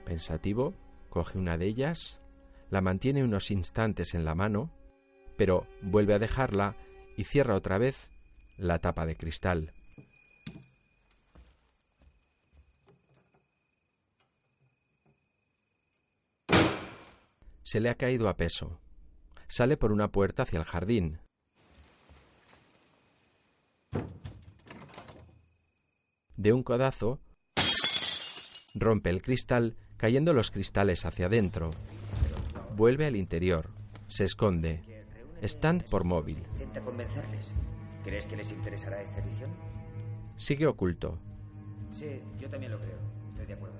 [0.06, 0.76] Pensativo,
[1.10, 2.22] coge una de ellas,
[2.70, 4.70] la mantiene unos instantes en la mano,
[5.38, 6.78] pero vuelve a dejarla
[7.18, 8.12] y cierra otra vez
[8.58, 9.74] la tapa de cristal.
[17.72, 18.82] Se le ha caído a peso.
[19.48, 21.20] Sale por una puerta hacia el jardín.
[26.36, 27.22] De un codazo,
[28.76, 31.70] rompe el cristal, cayendo los cristales hacia adentro.
[32.76, 33.70] Vuelve al interior.
[34.10, 35.06] Se esconde.
[35.42, 36.44] Stand por móvil.
[36.52, 37.54] Intenta convencerles.
[38.04, 39.50] ¿Crees que les interesará esta edición?
[40.36, 41.20] Sigue oculto.
[41.94, 43.00] Sí, yo también lo creo.
[43.30, 43.80] Estoy de acuerdo.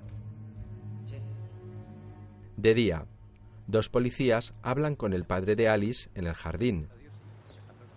[1.04, 1.16] Sí.
[2.56, 3.06] De día,
[3.66, 6.88] dos policías hablan con el padre de Alice en el jardín.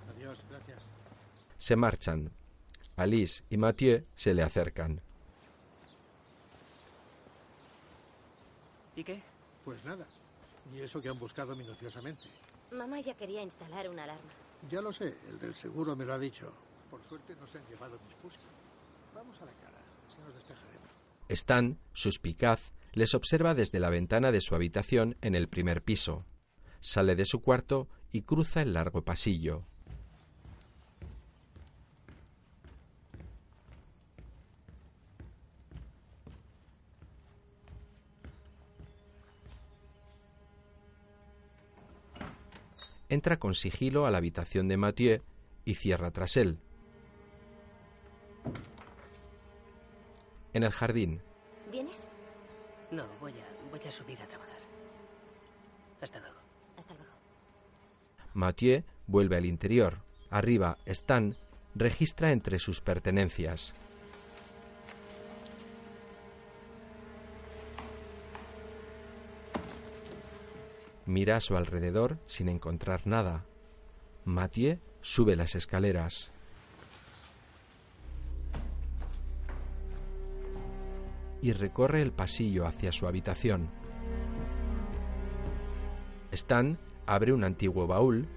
[0.09, 0.84] Adiós, gracias.
[1.57, 2.32] Se marchan.
[2.95, 5.01] Alice y Mathieu se le acercan.
[8.95, 9.22] ¿Y qué?
[9.66, 10.05] Pues nada.
[10.74, 12.24] Y eso que han buscado minuciosamente.
[12.72, 14.32] Mamá ya quería instalar una alarma.
[14.70, 16.51] Ya lo sé, el del seguro me lo ha dicho.
[16.89, 18.45] Por suerte no se han llevado mis puscas.
[19.13, 19.78] Vamos a la cara,
[20.09, 20.91] así nos despejaremos.
[21.30, 26.25] Stan, suspicaz, les observa desde la ventana de su habitación en el primer piso.
[26.79, 29.65] Sale de su cuarto y cruza el largo pasillo.
[43.09, 45.21] Entra con sigilo a la habitación de Mathieu
[45.65, 46.59] y cierra tras él.
[50.53, 51.21] En el jardín.
[52.95, 54.55] No, voy a, voy a subir a trabajar.
[56.01, 56.39] Hasta luego.
[56.77, 57.11] Hasta luego.
[58.33, 59.97] Mathieu vuelve al interior.
[60.29, 61.35] Arriba, Stan
[61.75, 63.75] registra entre sus pertenencias.
[71.05, 73.43] Mira a su alrededor sin encontrar nada.
[74.23, 76.31] Mathieu sube las escaleras.
[81.45, 83.69] Y recorre el pasillo hacia su habitación.
[86.31, 88.27] Stan abre un antiguo baúl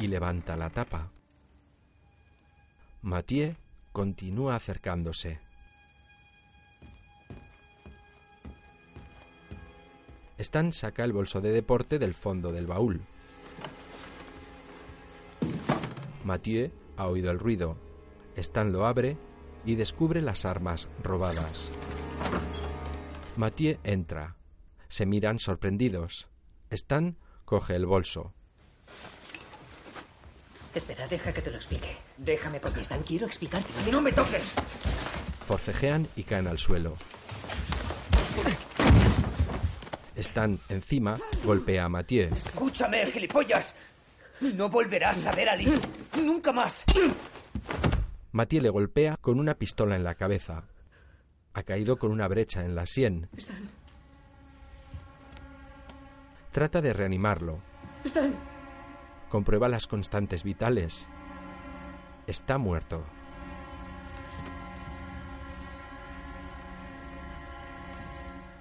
[0.00, 1.08] y levanta la tapa.
[3.02, 3.54] Mathieu
[3.92, 5.38] continúa acercándose.
[10.38, 13.00] Stan saca el bolso de deporte del fondo del baúl.
[16.24, 17.89] Mathieu ha oído el ruido.
[18.36, 19.16] Stan lo abre
[19.64, 21.68] y descubre las armas robadas.
[23.36, 24.36] Mathieu entra.
[24.88, 26.28] Se miran sorprendidos.
[26.70, 28.32] Stan coge el bolso.
[30.74, 31.96] Espera, deja que te lo explique.
[32.16, 32.82] Déjame pasar.
[32.82, 33.68] Stan, quiero explicarte.
[33.90, 34.52] ¡No me toques!
[35.46, 36.96] Forcejean y caen al suelo.
[40.16, 42.30] Stan, encima, golpea a Mathieu.
[42.34, 43.74] Escúchame, gilipollas.
[44.40, 45.80] No volverás a ver a Liz.
[46.16, 46.84] Nunca más.
[48.40, 50.62] Mathieu le golpea con una pistola en la cabeza.
[51.52, 53.28] Ha caído con una brecha en la sien.
[56.50, 57.60] Trata de reanimarlo.
[59.28, 61.06] Comprueba las constantes vitales.
[62.26, 63.04] Está muerto.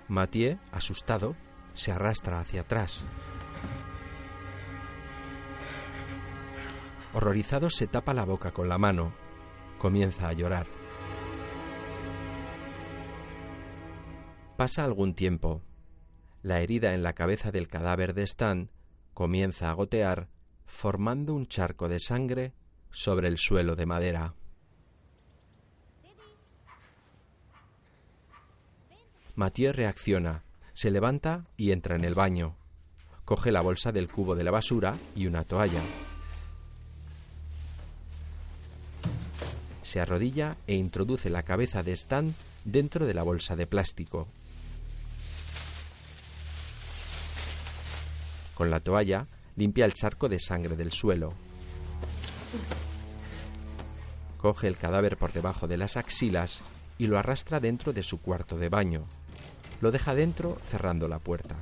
[0.09, 1.38] Mathieu, asustado,
[1.73, 3.05] se arrastra hacia atrás.
[7.13, 9.28] Horrorizado se tapa la boca con la mano.
[9.80, 10.67] Comienza a llorar.
[14.57, 15.61] Pasa algún tiempo.
[16.43, 18.69] La herida en la cabeza del cadáver de Stan
[19.13, 20.27] comienza a gotear,
[20.65, 22.53] formando un charco de sangre
[22.91, 24.34] sobre el suelo de madera.
[29.36, 32.57] Mathieu reacciona, se levanta y entra en el baño.
[33.23, 35.82] Coge la bolsa del cubo de la basura y una toalla.
[39.90, 44.28] Se arrodilla e introduce la cabeza de Stan dentro de la bolsa de plástico.
[48.54, 49.26] Con la toalla
[49.56, 51.34] limpia el charco de sangre del suelo.
[54.38, 56.62] Coge el cadáver por debajo de las axilas
[57.00, 59.06] y lo arrastra dentro de su cuarto de baño.
[59.82, 61.56] Lo deja dentro cerrando la puerta.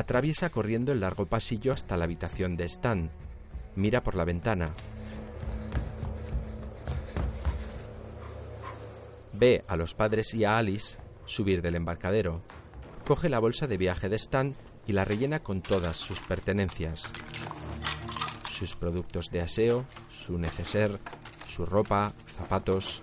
[0.00, 3.10] Atraviesa corriendo el largo pasillo hasta la habitación de Stan.
[3.76, 4.70] Mira por la ventana.
[9.34, 12.40] Ve a los padres y a Alice subir del embarcadero.
[13.06, 14.54] Coge la bolsa de viaje de Stan
[14.86, 17.12] y la rellena con todas sus pertenencias.
[18.50, 20.98] Sus productos de aseo, su neceser,
[21.46, 23.02] su ropa, zapatos.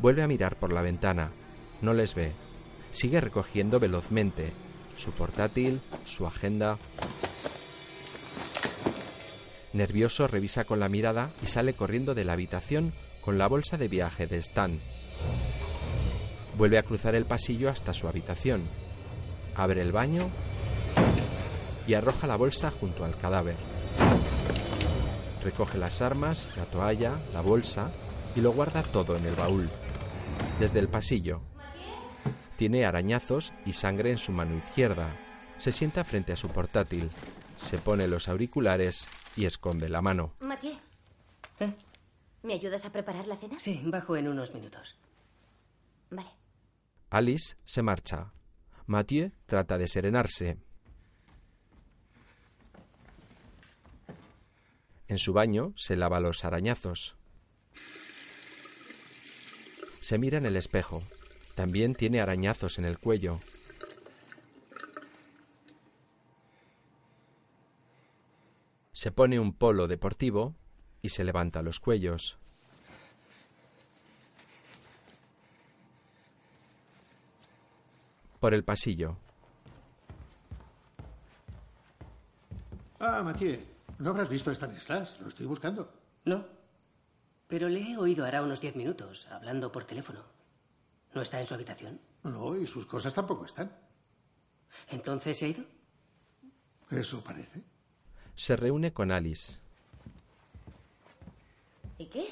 [0.00, 1.30] Vuelve a mirar por la ventana.
[1.80, 2.47] No les ve.
[2.90, 4.52] Sigue recogiendo velozmente
[4.96, 6.78] su portátil, su agenda.
[9.72, 13.88] Nervioso revisa con la mirada y sale corriendo de la habitación con la bolsa de
[13.88, 14.80] viaje de Stan.
[16.56, 18.62] Vuelve a cruzar el pasillo hasta su habitación.
[19.54, 20.28] Abre el baño
[21.86, 23.56] y arroja la bolsa junto al cadáver.
[25.44, 27.90] Recoge las armas, la toalla, la bolsa
[28.34, 29.68] y lo guarda todo en el baúl.
[30.58, 31.40] Desde el pasillo.
[32.58, 35.16] Tiene arañazos y sangre en su mano izquierda.
[35.58, 37.08] Se sienta frente a su portátil.
[37.56, 40.34] Se pone los auriculares y esconde la mano.
[40.40, 40.74] Mathieu.
[41.60, 41.72] ¿Eh?
[42.42, 43.60] ¿Me ayudas a preparar la cena?
[43.60, 44.96] Sí, bajo en unos minutos.
[46.10, 46.30] Vale.
[47.10, 48.32] Alice se marcha.
[48.86, 50.58] Mathieu trata de serenarse.
[55.06, 57.16] En su baño se lava los arañazos.
[60.00, 61.04] Se mira en el espejo.
[61.58, 63.40] También tiene arañazos en el cuello.
[68.92, 70.54] Se pone un polo deportivo
[71.02, 72.38] y se levanta los cuellos.
[78.38, 79.16] Por el pasillo.
[83.00, 83.58] Ah, Mathieu,
[83.98, 85.18] ¿no habrás visto a Stanislas?
[85.20, 85.92] Lo estoy buscando.
[86.24, 86.44] No.
[87.48, 90.37] Pero le he oído hará unos diez minutos, hablando por teléfono.
[91.14, 92.00] ¿No está en su habitación?
[92.24, 93.74] No, y sus cosas tampoco están.
[94.88, 95.64] ¿Entonces se ha ido?
[96.90, 97.62] Eso parece.
[98.34, 99.58] Se reúne con Alice.
[101.98, 102.28] ¿Y qué?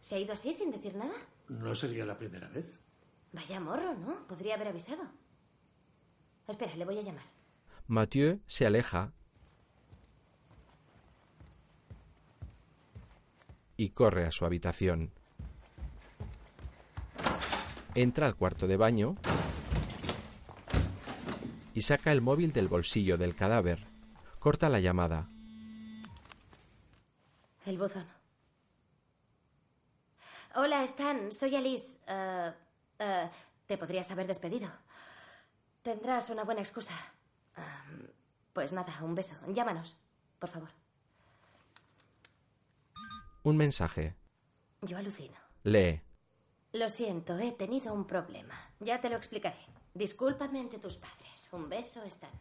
[0.00, 1.14] ¿Se ha ido así sin decir nada?
[1.48, 2.78] No sería la primera vez.
[3.32, 4.26] Vaya morro, ¿no?
[4.26, 5.02] Podría haber avisado.
[6.46, 7.24] Espera, le voy a llamar.
[7.86, 9.12] Mathieu se aleja
[13.76, 15.12] y corre a su habitación.
[17.94, 19.16] Entra al cuarto de baño
[21.74, 23.86] y saca el móvil del bolsillo del cadáver.
[24.40, 25.28] Corta la llamada.
[27.66, 28.06] El buzón.
[30.56, 31.32] Hola, Stan.
[31.32, 31.98] Soy Alice.
[32.06, 32.52] Eh,
[32.98, 33.30] eh,
[33.66, 34.68] te podrías haber despedido.
[35.82, 36.94] Tendrás una buena excusa.
[38.52, 39.36] Pues nada, un beso.
[39.48, 39.96] Llámanos,
[40.38, 40.68] por favor.
[43.42, 44.14] Un mensaje.
[44.82, 45.36] Yo alucino.
[45.64, 46.00] Lee.
[46.74, 48.56] Lo siento, he tenido un problema.
[48.80, 49.60] Ya te lo explicaré.
[49.94, 51.48] Discúlpame ante tus padres.
[51.52, 52.32] Un beso, Stan.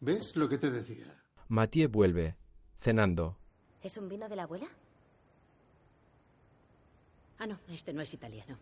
[0.00, 1.06] ¿Ves lo que te decía?
[1.48, 2.36] Mathieu vuelve,
[2.76, 3.38] cenando.
[3.82, 4.66] ¿Es un vino de la abuela?
[7.38, 8.58] Ah, no, este no es italiano.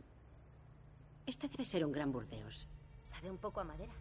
[1.26, 2.68] Este debe ser un gran Burdeos.
[3.02, 3.92] Sabe un poco a madera.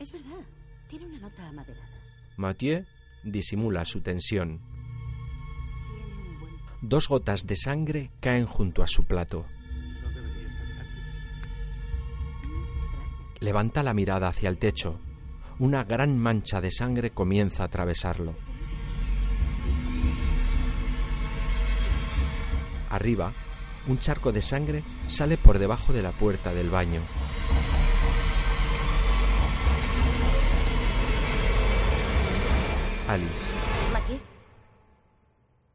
[0.00, 0.44] Es verdad,
[0.88, 2.02] tiene una nota amaderada.
[2.36, 2.84] Mathieu
[3.22, 4.60] disimula su tensión.
[6.82, 9.46] Dos gotas de sangre caen junto a su plato.
[13.40, 15.00] Levanta la mirada hacia el techo.
[15.58, 18.34] Una gran mancha de sangre comienza a atravesarlo.
[22.90, 23.32] Arriba,
[23.88, 27.00] un charco de sangre sale por debajo de la puerta del baño.
[33.08, 33.52] Alice.
[33.92, 34.20] Mathieu.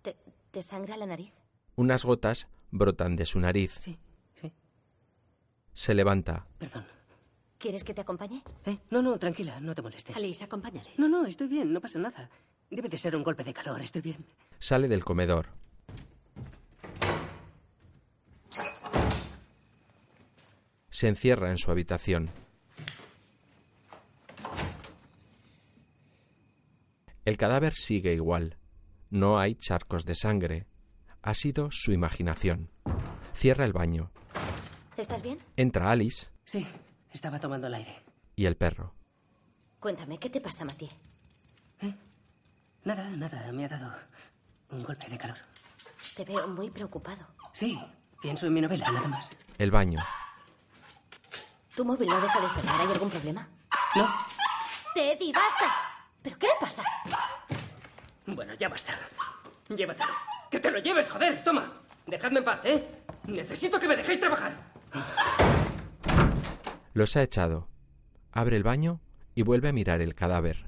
[0.03, 0.16] ¿Te,
[0.51, 1.41] ¿Te sangra la nariz?
[1.76, 3.80] Unas gotas brotan de su nariz.
[3.82, 3.97] Sí,
[4.39, 4.53] sí.
[5.74, 6.45] Se levanta.
[6.59, 6.94] Perdón.
[7.57, 8.43] ¿Quieres que te acompañe?
[8.65, 8.77] ¿Eh?
[8.89, 10.15] No, no, tranquila, no te molestes.
[10.15, 10.89] Alice, acompáñale.
[10.97, 12.29] No, no, estoy bien, no pasa nada.
[12.69, 14.25] Debe de ser un golpe de calor, estoy bien.
[14.59, 15.47] Sale del comedor.
[20.89, 22.29] Se encierra en su habitación.
[27.25, 28.57] El cadáver sigue igual.
[29.09, 30.67] No hay charcos de sangre.
[31.21, 32.69] Ha sido su imaginación.
[33.33, 34.11] Cierra el baño.
[34.95, 35.39] ¿Estás bien?
[35.57, 36.65] Entra Alice Sí,
[37.16, 38.01] estaba tomando el aire.
[38.36, 38.93] y el perro.
[39.80, 40.89] Cuéntame, ¿qué te pasa, Mathieu?
[42.84, 43.91] Nada, nada, me ha dado
[44.70, 45.38] un golpe de calor.
[46.16, 47.26] Te veo muy preocupado.
[47.53, 47.80] Sí,
[48.22, 49.30] pienso en mi novela, nada más.
[49.57, 49.99] El baño.
[51.76, 52.82] ¿Tu móvil no deja de sonar?
[52.82, 53.47] ¿Hay algún problema?
[53.95, 54.07] No.
[54.93, 55.76] Teddy, basta.
[56.22, 56.84] ¿Pero qué le pasa?
[58.28, 58.93] Bueno, ya basta.
[59.70, 60.13] Llévatelo.
[60.51, 61.43] ¡Que te lo lleves, joder!
[61.43, 61.72] Toma.
[62.05, 63.03] Dejadme en paz, ¿eh?
[63.26, 64.55] Necesito que me dejéis trabajar.
[66.95, 67.67] Los ha echado.
[68.31, 69.01] Abre el baño
[69.35, 70.65] y vuelve a mirar el cadáver.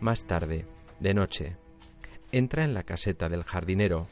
[0.00, 0.64] Más tarde,
[1.00, 1.56] de noche,
[2.30, 4.06] entra en la caseta del jardinero,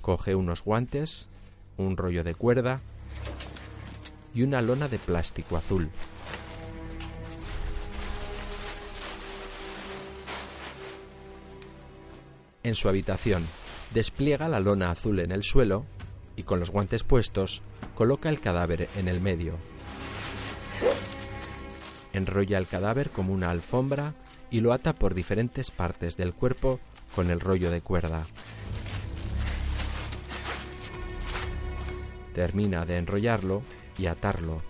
[0.00, 1.28] coge unos guantes,
[1.76, 2.80] un rollo de cuerda
[4.32, 5.90] y una lona de plástico azul.
[12.62, 13.44] En su habitación,
[13.92, 15.84] despliega la lona azul en el suelo
[16.36, 17.62] y con los guantes puestos
[17.94, 19.54] coloca el cadáver en el medio.
[22.12, 24.14] Enrolla el cadáver como una alfombra
[24.50, 26.80] y lo ata por diferentes partes del cuerpo
[27.14, 28.24] con el rollo de cuerda.
[32.34, 33.62] Termina de enrollarlo
[33.98, 34.62] y atarlo.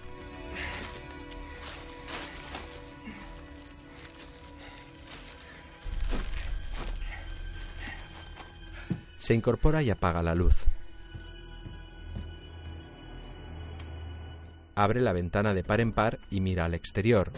[9.29, 10.65] Se incorpora y apaga la luz.
[14.75, 17.31] Abre la ventana de par en par y mira al exterior.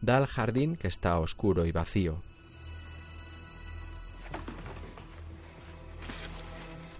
[0.00, 2.22] Da al jardín que está oscuro y vacío.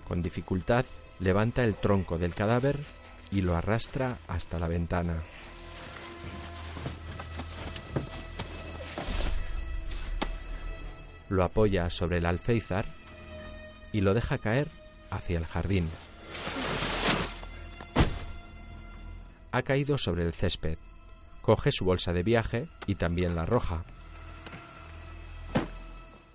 [0.09, 0.85] Con dificultad
[1.21, 2.77] levanta el tronco del cadáver
[3.31, 5.23] y lo arrastra hasta la ventana.
[11.29, 12.99] Lo apoya sobre el alféizar
[13.99, 14.69] y lo deja caer
[15.11, 15.91] hacia el jardín.
[19.51, 20.79] Ha caído sobre el césped.
[21.43, 23.83] Coge su bolsa de viaje y también la roja.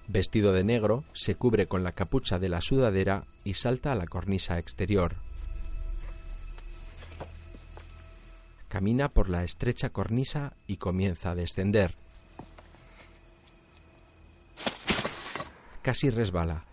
[0.09, 4.07] Vestido de negro, se cubre con la capucha de la sudadera y salta a la
[4.07, 5.15] cornisa exterior.
[8.67, 11.95] Camina por la estrecha cornisa y comienza a descender.
[15.81, 16.65] Casi resbala.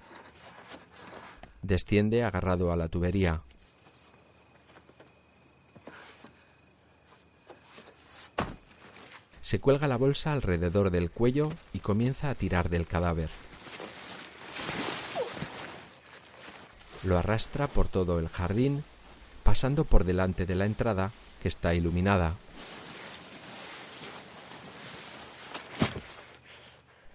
[1.63, 3.43] Desciende agarrado a la tubería.
[9.43, 13.31] Se cuelga la bolsa alrededor del cuello y comienza a tirar del cadáver.
[17.03, 18.85] Lo arrastra por todo el jardín,
[19.43, 21.11] pasando por delante de la entrada
[21.43, 22.37] que está iluminada.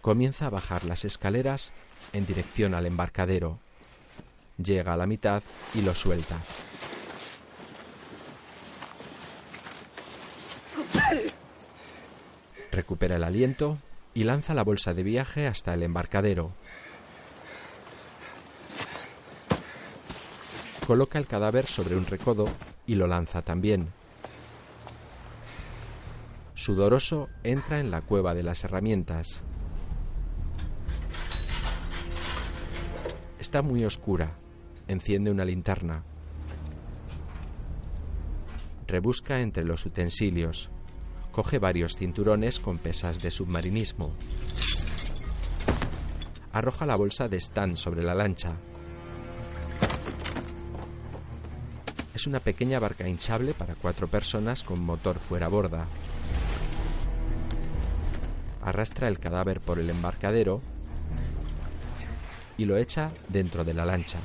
[0.02, 1.72] Comienza a bajar las escaleras
[2.14, 3.60] en dirección al embarcadero.
[4.58, 5.44] Llega a la mitad
[5.74, 6.38] y lo suelta.
[12.72, 13.78] Recupera el aliento
[14.14, 16.52] y lanza la bolsa de viaje hasta el embarcadero.
[20.86, 22.46] Coloca el cadáver sobre un recodo
[22.86, 23.90] y lo lanza también.
[26.54, 29.42] Sudoroso entra en la cueva de las herramientas.
[33.40, 34.32] Está muy oscura.
[34.88, 36.04] Enciende una linterna.
[38.88, 40.70] Rebusca entre los utensilios.
[41.32, 44.14] Coge varios cinturones con pesas de submarinismo.
[46.54, 48.56] Arroja la bolsa de Stan sobre la lancha.
[52.14, 55.88] Es una pequeña barca hinchable para cuatro personas con motor fuera borda.
[58.62, 60.62] Arrastra el cadáver por el embarcadero
[62.58, 64.20] y lo echa dentro de la lancha.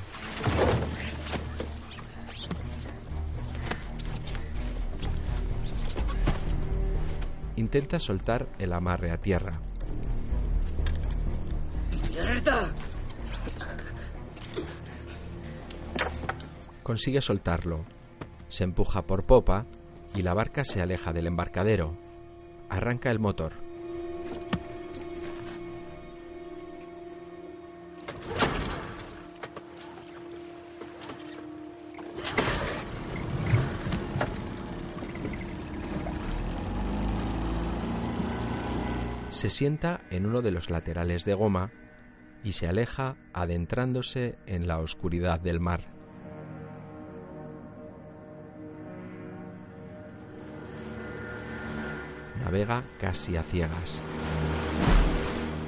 [7.55, 9.59] Intenta soltar el amarre a tierra.
[12.09, 12.73] ¡Mierda!
[16.83, 17.85] Consigue soltarlo.
[18.49, 19.65] Se empuja por popa
[20.13, 21.95] y la barca se aleja del embarcadero.
[22.69, 23.70] Arranca el motor.
[39.31, 41.71] Se sienta en uno de los laterales de goma
[42.43, 45.85] y se aleja adentrándose en la oscuridad del mar.
[52.43, 54.01] Navega casi a ciegas.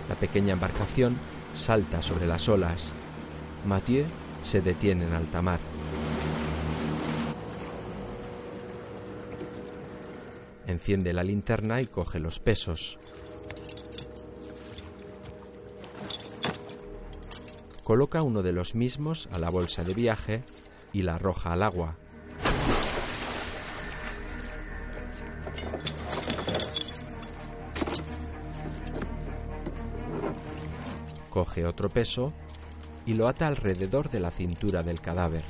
[0.10, 1.18] La pequeña embarcación
[1.56, 2.94] salta sobre las olas.
[3.66, 4.06] Mathieu
[4.44, 5.60] se detiene en alta mar.
[10.68, 12.98] Enciende la linterna y coge los pesos.
[17.84, 20.44] Coloca uno de los mismos a la bolsa de viaje
[20.94, 21.98] y la arroja al agua.
[31.30, 32.32] Coge otro peso
[33.06, 35.44] y lo ata alrededor de la cintura del cadáver.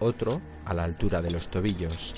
[0.00, 2.14] Otro a la altura de los tobillos.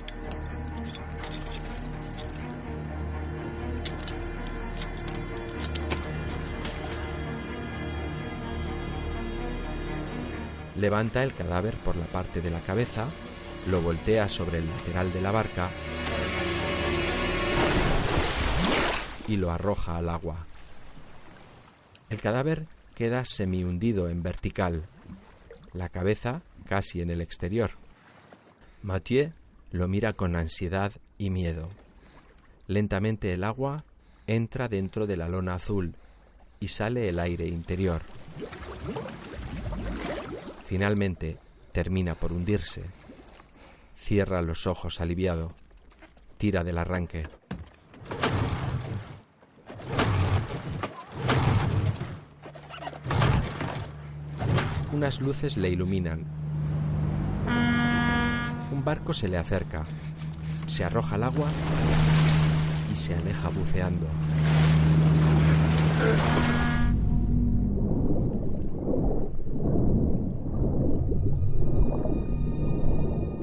[10.80, 13.06] Levanta el cadáver por la parte de la cabeza,
[13.66, 15.68] lo voltea sobre el lateral de la barca
[19.28, 20.46] y lo arroja al agua.
[22.08, 22.64] El cadáver
[22.94, 24.84] queda semi hundido en vertical,
[25.74, 27.72] la cabeza casi en el exterior.
[28.82, 29.34] Mathieu
[29.72, 31.68] lo mira con ansiedad y miedo.
[32.68, 33.84] Lentamente el agua
[34.26, 35.94] entra dentro de la lona azul
[36.58, 38.00] y sale el aire interior.
[40.70, 41.36] Finalmente
[41.72, 42.84] termina por hundirse.
[43.96, 45.52] Cierra los ojos aliviado.
[46.38, 47.24] Tira del arranque.
[54.92, 56.24] Unas luces le iluminan.
[58.70, 59.82] Un barco se le acerca.
[60.68, 61.48] Se arroja al agua
[62.92, 64.06] y se aleja buceando.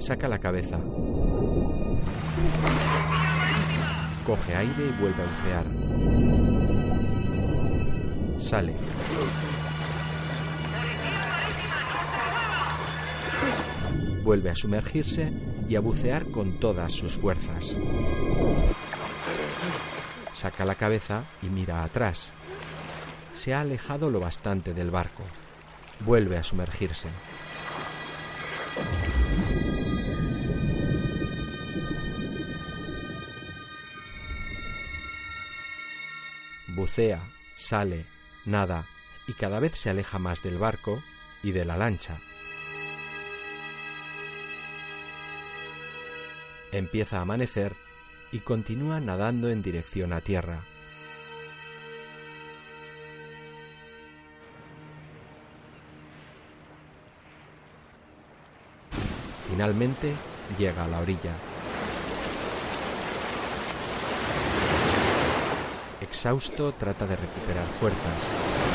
[0.08, 0.80] Saca la cabeza.
[4.26, 5.66] Coge aire y vuelve a bucear.
[8.40, 8.74] Sale.
[14.24, 15.34] Vuelve a sumergirse
[15.68, 17.78] y a bucear con todas sus fuerzas.
[20.32, 22.32] Saca la cabeza y mira atrás.
[23.34, 25.24] Se ha alejado lo bastante del barco.
[26.06, 27.10] Vuelve a sumergirse.
[36.78, 37.20] Bucea,
[37.56, 38.06] sale,
[38.46, 38.86] nada
[39.28, 41.02] y cada vez se aleja más del barco
[41.42, 42.20] y de la lancha.
[46.72, 47.76] Empieza a amanecer
[48.32, 50.62] y continúa nadando en dirección a tierra.
[59.50, 60.14] Finalmente
[60.60, 61.34] llega a la orilla.
[66.02, 68.68] Exhausto trata de recuperar fuerzas.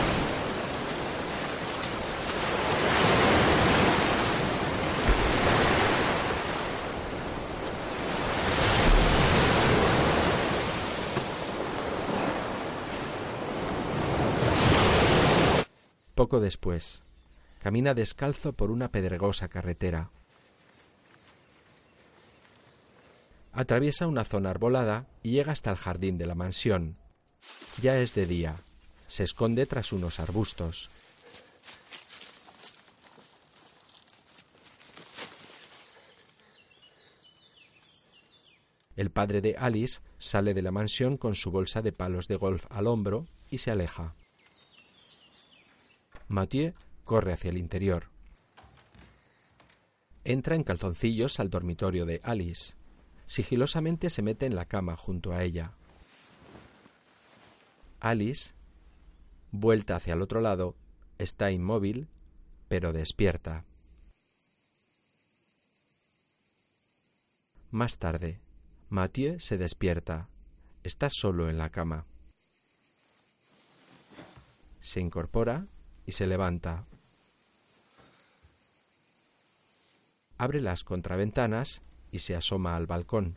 [16.15, 17.05] Poco después,
[17.59, 20.11] camina descalzo por una pedregosa carretera.
[23.53, 27.02] Atraviesa una zona arbolada y llega hasta el jardín de la mansión.
[27.81, 28.57] Ya es de día.
[29.09, 30.89] Se esconde tras unos arbustos.
[38.95, 42.67] El padre de Alice sale de la mansión con su bolsa de palos de golf
[42.71, 44.15] al hombro y se aleja.
[46.29, 46.75] Mathieu
[47.05, 48.11] corre hacia el interior.
[50.25, 52.75] Entra en calzoncillos al dormitorio de Alice.
[53.27, 55.73] Sigilosamente se mete en la cama junto a ella.
[58.03, 58.55] Alice,
[59.53, 60.75] vuelta hacia el otro lado,
[61.19, 62.09] está inmóvil,
[62.67, 63.65] pero despierta.
[67.71, 68.41] Más tarde,
[68.89, 70.29] Mathieu se despierta.
[70.83, 72.05] Está solo en la cama.
[74.81, 75.69] Se incorpora
[76.05, 76.85] y se levanta.
[80.39, 83.37] Abre las contraventanas y se asoma al balcón.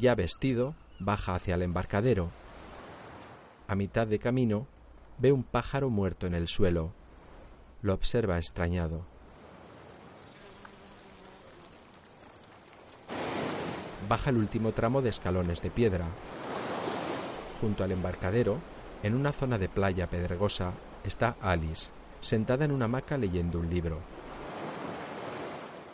[0.00, 2.30] Ya vestido, baja hacia el embarcadero.
[3.68, 4.66] A mitad de camino,
[5.18, 6.90] ve un pájaro muerto en el suelo.
[7.82, 9.04] Lo observa extrañado.
[14.08, 16.06] Baja el último tramo de escalones de piedra.
[17.60, 18.56] Junto al embarcadero,
[19.02, 20.72] en una zona de playa pedregosa,
[21.04, 21.90] está Alice,
[22.22, 23.98] sentada en una hamaca leyendo un libro.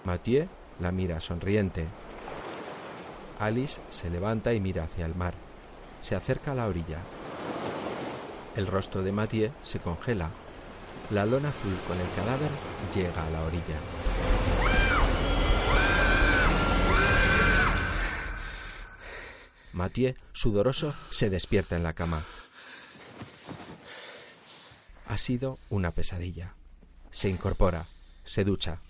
[0.04, 0.46] Mathieu
[0.78, 1.86] la mira sonriente.
[3.38, 5.34] Alice se levanta y mira hacia el mar.
[6.02, 6.98] Se acerca a la orilla.
[8.56, 10.30] El rostro de Mathieu se congela.
[11.10, 12.50] La lona azul con el cadáver
[12.94, 13.76] llega a la orilla.
[19.72, 22.24] Mathieu, sudoroso, se despierta en la cama.
[25.06, 26.54] Ha sido una pesadilla.
[27.10, 27.86] Se incorpora,
[28.24, 28.80] se ducha.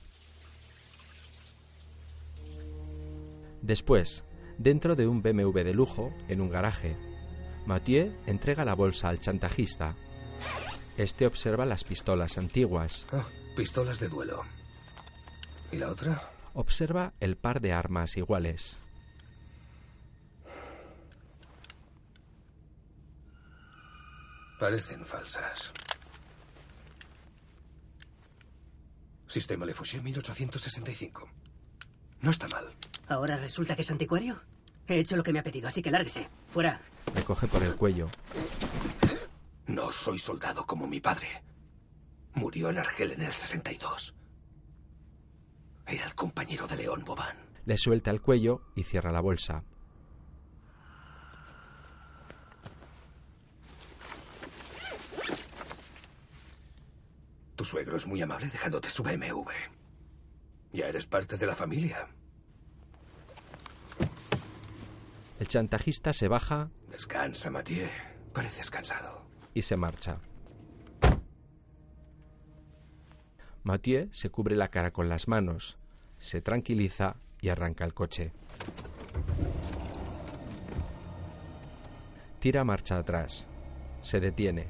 [3.62, 4.22] Después,
[4.58, 6.96] dentro de un BMW de lujo, en un garaje,
[7.66, 9.94] Mathieu entrega la bolsa al chantajista.
[10.96, 13.06] Este observa las pistolas antiguas.
[13.12, 13.24] Ah,
[13.56, 14.44] pistolas de duelo.
[15.72, 16.30] ¿Y la otra?
[16.54, 18.78] Observa el par de armas iguales.
[24.58, 25.72] Parecen falsas.
[29.26, 31.28] Sistema Lefouché 1865.
[32.22, 32.72] No está mal.
[33.08, 34.40] ¿Ahora resulta que es anticuario?
[34.88, 36.28] He hecho lo que me ha pedido, así que lárguese.
[36.48, 36.80] Fuera.
[37.14, 38.08] Le coge por el cuello.
[39.66, 41.42] No soy soldado como mi padre.
[42.34, 44.14] Murió en Argel en el 62.
[45.86, 47.36] Era el compañero de León Bobán.
[47.64, 49.64] Le suelta el cuello y cierra la bolsa.
[57.56, 59.50] Tu suegro es muy amable dejándote su BMW.
[60.72, 62.06] Ya eres parte de la familia.
[65.38, 67.88] El chantajista se baja Descansa, Mathieu.
[68.32, 69.26] Pareces cansado.
[69.54, 70.18] y se marcha.
[73.64, 75.78] Mathieu se cubre la cara con las manos,
[76.18, 78.32] se tranquiliza y arranca el coche.
[82.38, 83.46] Tira marcha atrás.
[84.02, 84.66] Se detiene.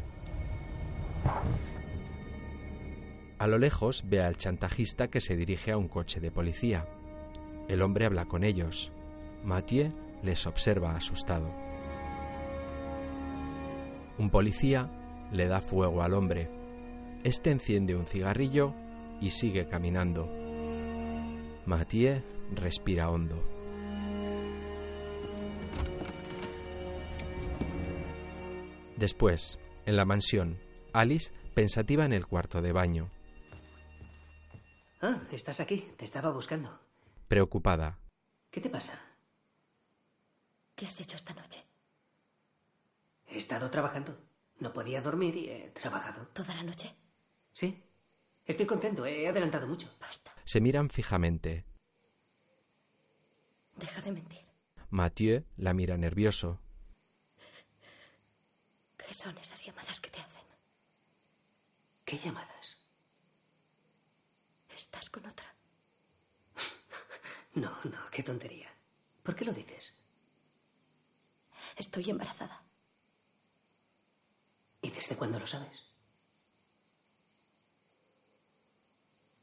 [3.38, 6.88] A lo lejos ve al chantajista que se dirige a un coche de policía.
[7.68, 8.92] El hombre habla con ellos.
[9.44, 11.52] Mathieu les observa asustado.
[14.18, 14.90] Un policía
[15.32, 16.50] le da fuego al hombre.
[17.24, 18.74] Este enciende un cigarrillo
[19.20, 20.28] y sigue caminando.
[21.66, 22.22] Mathieu
[22.54, 23.42] respira hondo.
[28.96, 30.58] Después, en la mansión,
[30.92, 33.10] Alice pensativa en el cuarto de baño,
[35.02, 35.86] Ah, estás aquí.
[35.98, 36.80] Te estaba buscando.
[37.28, 37.98] preocupada.
[38.50, 38.98] ¿Qué te pasa?
[40.76, 41.64] ¿Qué has hecho esta noche?
[43.28, 44.16] He estado trabajando.
[44.60, 46.28] No podía dormir y he trabajado.
[46.28, 46.94] ¿Toda la noche?
[47.52, 47.82] Sí.
[48.44, 49.06] Estoy contento.
[49.06, 49.88] He adelantado mucho.
[49.98, 50.32] Basta.
[50.44, 51.64] Se miran fijamente.
[53.74, 54.44] Deja de mentir.
[54.90, 56.60] Mathieu la mira nervioso.
[58.98, 60.44] ¿Qué son esas llamadas que te hacen?
[62.04, 62.76] ¿Qué llamadas?
[64.68, 65.54] ¿Estás con otra?
[67.54, 68.68] No, no, qué tontería.
[69.22, 69.94] ¿Por qué lo dices?
[71.76, 72.62] Estoy embarazada.
[74.82, 75.84] ¿Y desde cuándo lo sabes?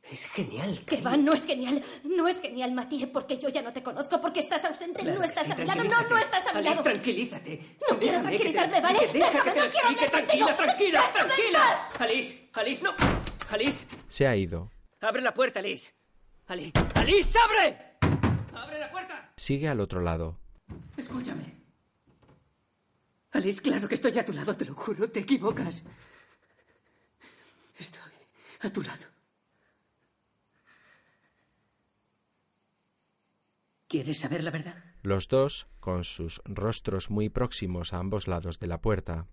[0.03, 0.83] Es genial.
[0.85, 1.83] Que va, no es genial.
[2.03, 5.23] No es genial, Matías, porque yo ya no te conozco, porque estás ausente, Claro no
[5.25, 6.83] estás sí, a mi lado, no, no estás a mi Alice, lado.
[6.83, 7.77] tranquilízate.
[7.89, 8.99] No quiero tranquilizarme, ¿vale?
[9.13, 10.55] Déjame, no quiero hablar Tranquila, contigo.
[10.55, 11.89] tranquila, Déjame tranquila.
[11.99, 12.93] Alice, Alice, no.
[13.49, 14.71] Alice, Se ha ido.
[15.01, 15.93] abre la puerta, Alice.
[16.47, 17.95] Ali, Alice, abre.
[18.53, 19.31] Abre la puerta.
[19.37, 20.37] Sigue al otro lado.
[20.97, 21.62] Escúchame.
[23.33, 25.83] Alice, claro que estoy a tu lado, te lo juro, te equivocas.
[27.77, 28.13] Estoy
[28.61, 29.05] a tu lado.
[33.87, 34.83] ¿Quieres saber la verdad?
[35.03, 39.27] Los dos, con sus rostros muy próximos a ambos lados de la puerta,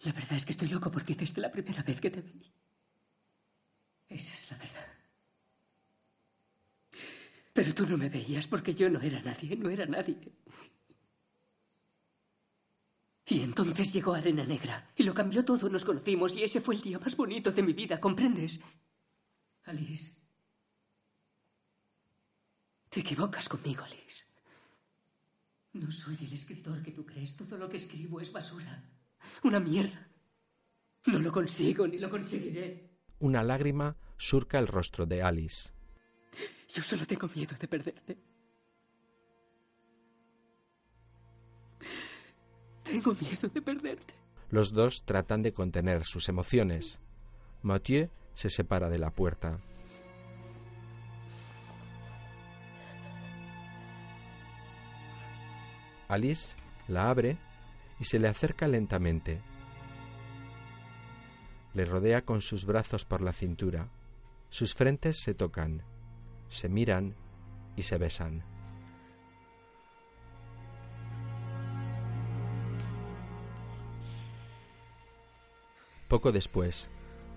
[0.00, 2.52] La verdad es que estoy loco por ti desde la primera vez que te vi.
[4.08, 4.86] Esa es la verdad.
[7.52, 10.32] Pero tú no me veías porque yo no era nadie, no era nadie.
[13.38, 16.80] Y entonces llegó Arena Negra y lo cambió todo, nos conocimos y ese fue el
[16.80, 18.58] día más bonito de mi vida, ¿comprendes?
[19.62, 20.12] Alice.
[22.88, 24.26] Te equivocas conmigo, Alice.
[25.74, 27.36] No soy el escritor que tú crees.
[27.36, 28.82] Todo lo que escribo es basura.
[29.44, 30.08] Una mierda.
[31.06, 32.90] No lo consigo ni lo conseguiré.
[33.20, 35.70] una lágrima surca el rostro de Alice.
[36.68, 38.18] Yo solo tengo miedo de perderte.
[42.88, 44.14] Tengo miedo de perderte.
[44.50, 47.00] Los dos tratan de contener sus emociones.
[47.62, 49.58] Mathieu se separa de la puerta.
[56.08, 56.56] Alice
[56.88, 57.36] la abre
[58.00, 59.42] y se le acerca lentamente.
[61.74, 63.90] Le rodea con sus brazos por la cintura.
[64.48, 65.82] Sus frentes se tocan,
[66.48, 67.14] se miran
[67.76, 68.57] y se besan.
[76.08, 76.88] Poco después,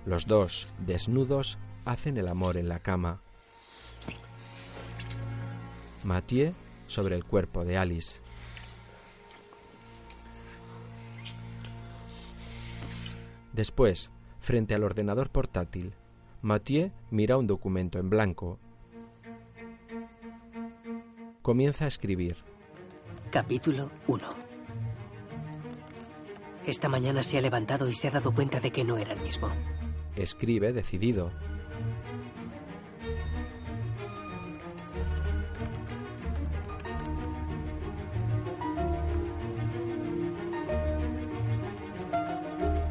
[0.05, 3.19] los dos, desnudos, hacen el amor en la cama.
[6.05, 6.53] Mathieu
[6.87, 8.21] sobre el cuerpo de Alice.
[13.51, 15.93] Después, frente al ordenador portátil,
[16.41, 18.57] Mathieu mira un documento en blanco.
[21.41, 22.37] Comienza a escribir.
[23.31, 24.40] Capítulo 1
[26.65, 29.21] Esta mañana se ha levantado y se ha dado cuenta de que no era el
[29.21, 29.49] mismo.
[30.15, 31.31] Escribe decidido.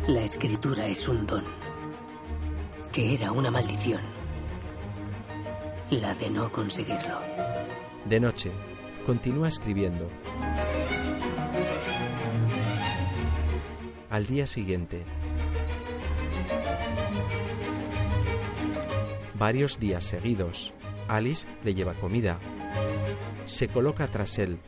[0.08, 1.44] La escritura es un don,
[2.90, 4.00] que era una maldición.
[5.90, 7.20] La de no conseguirlo.
[8.06, 8.50] De noche,
[9.06, 10.08] continúa escribiendo.
[14.10, 15.04] Al día siguiente,
[19.34, 20.74] varios días seguidos,
[21.06, 22.40] Alice le lleva comida.
[23.44, 24.58] Se coloca tras él,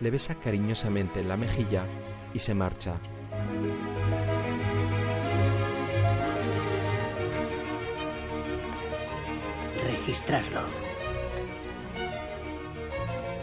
[0.00, 1.86] le besa cariñosamente en la mejilla
[2.34, 3.00] y se marcha.
[9.86, 10.60] Registrarlo.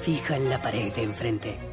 [0.01, 1.68] Fija en la pared de enfrente.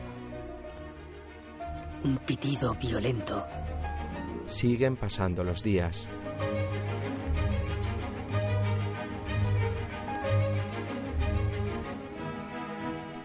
[2.07, 3.45] Un pitido violento.
[4.47, 6.09] Siguen pasando los días.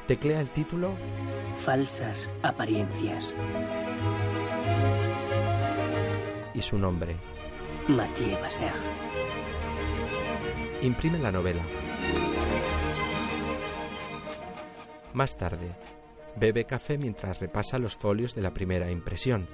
[0.08, 0.96] Teclea el título
[1.60, 3.36] Falsas apariencias.
[6.56, 7.18] y su nombre.
[7.88, 8.74] Mathieu Basser.
[10.82, 11.62] Imprime la novela.
[15.14, 15.70] Más tarde,
[16.38, 19.48] bebe café mientras repasa los folios de la primera impresión.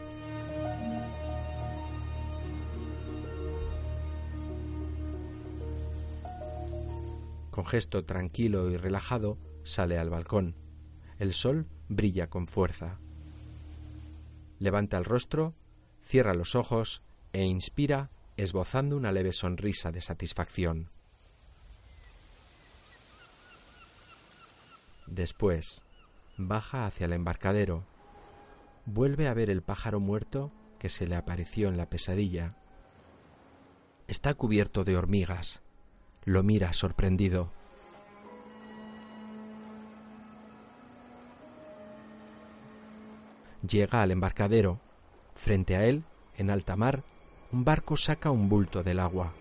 [7.52, 10.56] Con gesto tranquilo y relajado, sale al balcón.
[11.18, 13.00] El sol brilla con fuerza.
[14.60, 15.56] Levanta el rostro,
[16.00, 17.02] cierra los ojos
[17.34, 20.90] e inspira esbozando una leve sonrisa de satisfacción.
[25.08, 25.84] Después,
[26.38, 27.84] baja hacia el embarcadero.
[28.86, 32.56] Vuelve a ver el pájaro muerto que se le apareció en la pesadilla.
[34.08, 35.62] Está cubierto de hormigas.
[36.24, 37.52] Lo mira sorprendido.
[43.68, 44.80] Llega al embarcadero.
[45.36, 46.04] Frente a él,
[46.36, 47.04] en alta mar,
[47.52, 49.34] un barco saca un bulto del agua.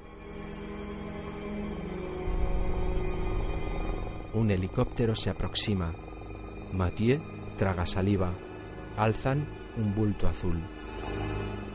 [4.34, 5.94] Un helicóptero se aproxima.
[6.76, 7.20] Mathieu
[7.58, 8.32] traga saliva.
[8.96, 9.46] Alzan
[9.76, 10.60] un bulto azul.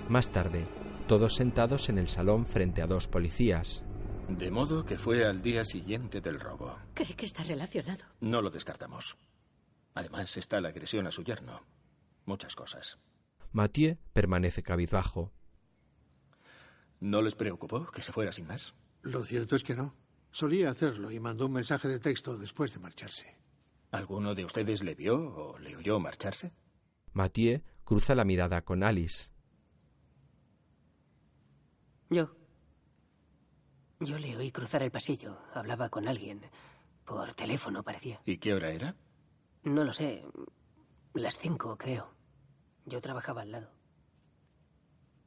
[0.09, 0.65] Más tarde,
[1.07, 3.83] todos sentados en el salón frente a dos policías.
[4.29, 6.77] De modo que fue al día siguiente del robo.
[6.93, 8.05] ¿Cree que está relacionado?
[8.21, 9.17] No lo descartamos.
[9.93, 11.65] Además está la agresión a su yerno.
[12.25, 12.97] Muchas cosas.
[13.51, 15.33] Mathieu permanece cabizbajo.
[16.99, 18.75] ¿No les preocupó que se fuera sin más?
[19.01, 19.95] Lo cierto es que no.
[20.29, 23.35] Solía hacerlo y mandó un mensaje de texto después de marcharse.
[23.91, 26.53] ¿Alguno de ustedes le vio o le oyó marcharse?
[27.13, 29.29] Mathieu cruza la mirada con Alice.
[32.09, 32.33] Yo.
[33.99, 35.37] Yo le oí cruzar el pasillo.
[35.53, 36.41] Hablaba con alguien.
[37.05, 38.21] Por teléfono, parecía.
[38.25, 38.95] ¿Y qué hora era?
[39.63, 40.23] No lo sé.
[41.13, 42.13] Las cinco, creo.
[42.85, 43.71] Yo trabajaba al lado.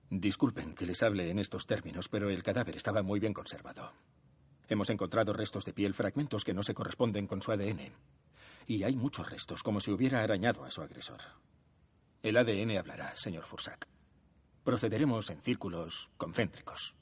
[0.08, 3.92] Disculpen que les hable en estos términos, pero el cadáver estaba muy bien conservado.
[4.68, 7.92] Hemos encontrado restos de piel, fragmentos que no se corresponden con su ADN.
[8.66, 11.20] Y hay muchos restos, como si hubiera arañado a su agresor.
[12.22, 13.86] El ADN hablará, señor Fursac.
[14.64, 16.94] Procederemos en círculos concéntricos.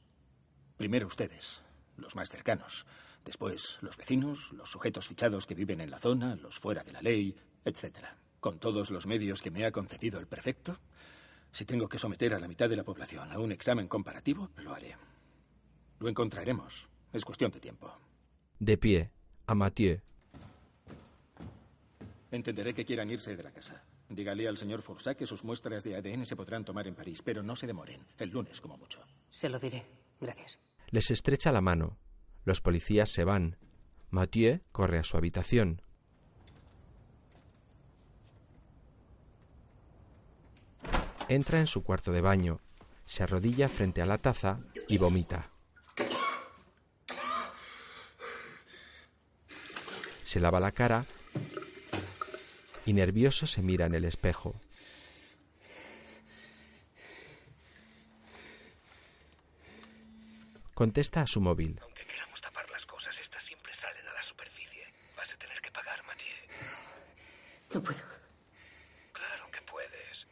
[0.77, 1.63] Primero ustedes,
[1.97, 2.87] los más cercanos.
[3.25, 7.03] Después los vecinos, los sujetos fichados que viven en la zona, los fuera de la
[7.03, 7.99] ley, etc.
[8.41, 10.81] Con todos los medios que me ha concedido el prefecto,
[11.53, 14.75] si tengo que someter a la mitad de la población a un examen comparativo, lo
[14.75, 14.97] haré.
[16.01, 16.89] Lo encontraremos.
[17.13, 17.95] Es cuestión de tiempo.
[18.59, 19.13] De pie,
[19.47, 19.55] a.
[22.33, 23.85] Entenderé que quieran irse de la casa.
[24.09, 27.43] Dígale al señor Forsac que sus muestras de ADN se podrán tomar en París, pero
[27.43, 28.07] no se demoren.
[28.17, 29.05] El lunes, como mucho.
[29.29, 29.85] Se lo diré.
[30.19, 30.59] Gracias.
[30.89, 31.99] Les estrecha la mano.
[32.45, 33.59] Los policías se van.
[34.09, 35.83] Mathieu corre a su habitación.
[41.29, 42.61] Entra en su cuarto de baño,
[43.07, 45.51] se arrodilla frente a la taza y vomita.
[50.25, 51.07] Se lava la cara
[52.87, 54.55] y nervioso se mira en el espejo.
[60.75, 61.79] Contesta a su móvil.
[61.83, 64.85] Aunque queramos tapar las cosas, estas siempre salen a la superficie.
[65.17, 66.35] Vas a tener que pagar, Mathieu.
[67.75, 68.03] No puedo.
[69.13, 70.27] Claro que puedes.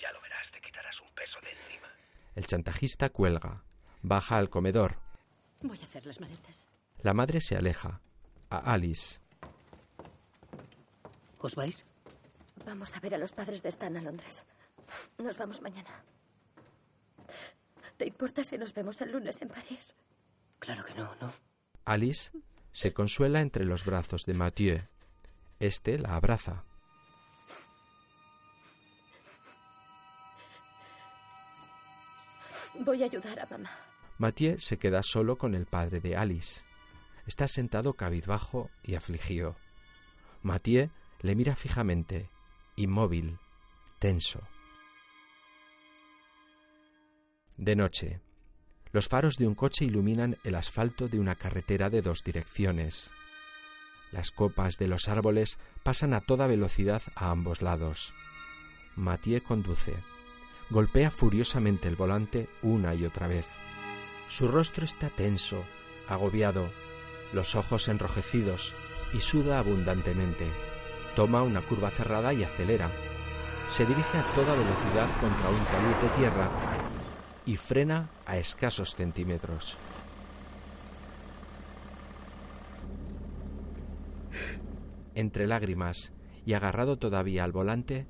[0.00, 1.88] Ya lo verás, te quitarás un peso de encima.
[2.34, 3.62] El chantajista cuelga.
[4.02, 4.98] Baja al comedor.
[5.62, 6.66] Voy a hacer las maletas.
[7.02, 8.00] La madre se aleja.
[8.50, 9.20] A Alice.
[11.38, 11.84] ¿Os vais?
[12.64, 14.44] Vamos a ver a los padres de Stan a Londres.
[15.18, 16.04] Nos vamos mañana.
[17.96, 19.94] ¿Te importa si nos vemos el lunes en París?
[20.58, 21.32] Claro que no, no.
[21.84, 22.30] Alice
[22.72, 24.82] se consuela entre los brazos de Mathieu.
[25.60, 26.64] Este la abraza.
[32.80, 33.70] Voy a ayudar a mamá.
[34.18, 36.62] Mathieu se queda solo con el padre de Alice.
[37.26, 39.56] Está sentado cabizbajo y afligido.
[40.42, 40.90] Mathieu
[41.20, 42.30] le mira fijamente,
[42.76, 43.38] inmóvil,
[43.98, 44.40] tenso.
[47.56, 48.20] De noche.
[48.92, 53.10] Los faros de un coche iluminan el asfalto de una carretera de dos direcciones.
[54.12, 58.12] Las copas de los árboles pasan a toda velocidad a ambos lados.
[58.94, 59.94] Mathieu conduce.
[60.70, 63.48] Golpea furiosamente el volante una y otra vez.
[64.28, 65.62] Su rostro está tenso,
[66.08, 66.68] agobiado,
[67.32, 68.72] los ojos enrojecidos
[69.12, 70.46] y suda abundantemente.
[71.16, 72.90] Toma una curva cerrada y acelera.
[73.72, 76.50] Se dirige a toda velocidad contra un talud de tierra
[77.46, 79.78] y frena a escasos centímetros.
[85.14, 86.12] Entre lágrimas
[86.44, 88.06] y agarrado todavía al volante,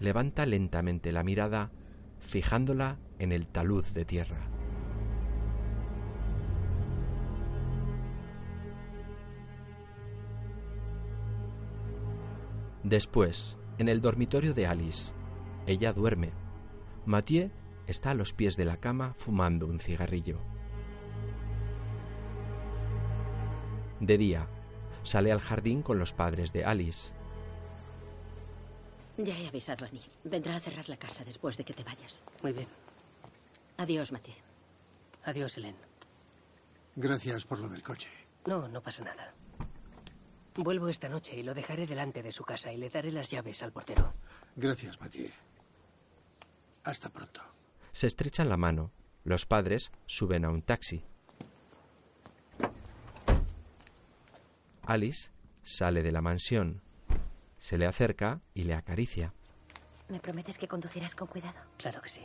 [0.00, 1.70] levanta lentamente la mirada,
[2.18, 4.59] fijándola en el talud de tierra.
[12.82, 15.12] Después, en el dormitorio de Alice,
[15.66, 16.32] ella duerme.
[17.04, 17.50] Mathieu
[17.86, 20.38] está a los pies de la cama fumando un cigarrillo.
[24.00, 24.48] De día,
[25.02, 27.12] sale al jardín con los padres de Alice.
[29.18, 30.08] Ya he avisado a Neil.
[30.24, 32.24] Vendrá a cerrar la casa después de que te vayas.
[32.42, 32.68] Muy bien.
[33.76, 34.36] Adiós, Mathieu.
[35.24, 35.76] Adiós, Helen.
[36.96, 38.08] Gracias por lo del coche.
[38.46, 39.34] No, no pasa nada.
[40.56, 43.62] Vuelvo esta noche y lo dejaré delante de su casa y le daré las llaves
[43.62, 44.12] al portero.
[44.56, 45.30] Gracias, Mathieu.
[46.84, 47.40] Hasta pronto.
[47.92, 48.92] Se estrechan la mano.
[49.24, 51.04] Los padres suben a un taxi.
[54.86, 55.30] Alice
[55.62, 56.82] sale de la mansión.
[57.58, 59.34] Se le acerca y le acaricia.
[60.08, 61.58] ¿Me prometes que conducirás con cuidado?
[61.76, 62.22] Claro que sí.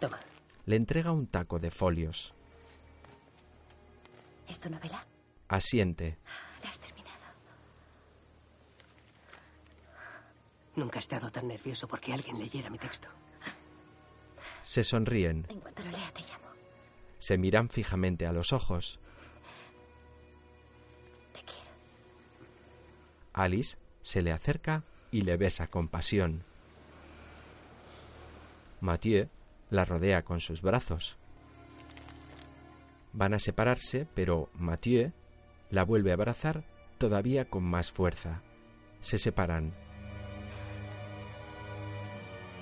[0.00, 0.18] Toma.
[0.66, 2.34] Le entrega un taco de folios.
[4.48, 5.06] ¿Es tu novela?
[5.52, 6.16] Asiente.
[6.64, 7.26] La has terminado.
[10.76, 13.08] Nunca he estado tan nervioso porque alguien leyera mi texto.
[14.62, 15.46] Se sonríen.
[15.50, 16.54] En cuanto lo lea, te llamo.
[17.18, 18.98] Se miran fijamente a los ojos.
[21.34, 21.70] Te quiero.
[23.34, 26.44] Alice se le acerca y le besa con pasión.
[28.80, 29.28] Mathieu
[29.68, 31.18] la rodea con sus brazos.
[33.12, 35.12] Van a separarse, pero Mathieu
[35.72, 36.62] la vuelve a abrazar
[36.98, 38.42] todavía con más fuerza.
[39.00, 39.72] Se separan.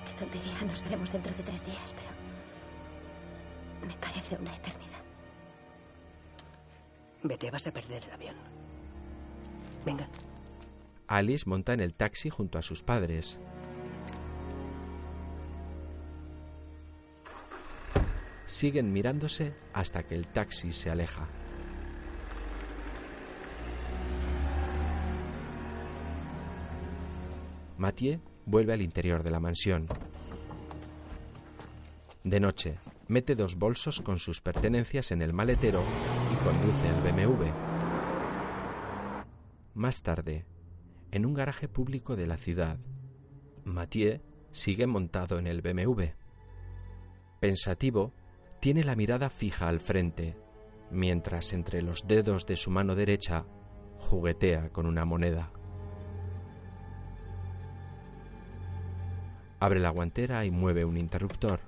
[0.07, 2.09] Qué tontería, nos veremos dentro de tres días, pero
[3.87, 5.01] me parece una eternidad.
[7.21, 8.35] Vete, vas a perder el avión.
[9.85, 10.07] Venga.
[11.07, 13.39] Alice monta en el taxi junto a sus padres.
[18.45, 21.27] Siguen mirándose hasta que el taxi se aleja.
[27.81, 29.87] Mathieu vuelve al interior de la mansión.
[32.23, 32.77] De noche,
[33.07, 35.81] mete dos bolsos con sus pertenencias en el maletero
[36.31, 37.45] y conduce el BMW.
[39.73, 40.45] Más tarde,
[41.09, 42.77] en un garaje público de la ciudad,
[43.63, 44.21] Mathieu
[44.51, 46.03] sigue montado en el BMW.
[47.39, 48.13] Pensativo,
[48.59, 50.37] tiene la mirada fija al frente,
[50.91, 53.47] mientras entre los dedos de su mano derecha
[53.97, 55.51] juguetea con una moneda.
[59.61, 61.59] Abre la guantera y mueve un interruptor.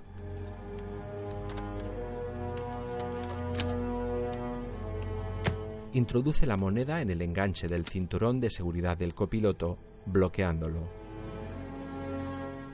[5.92, 10.80] Introduce la moneda en el enganche del cinturón de seguridad del copiloto, bloqueándolo.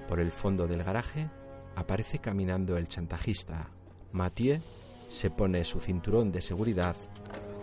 [0.08, 1.28] Por el fondo del garaje
[1.76, 3.68] aparece caminando el chantajista.
[4.12, 4.62] Mathieu
[5.10, 6.96] se pone su cinturón de seguridad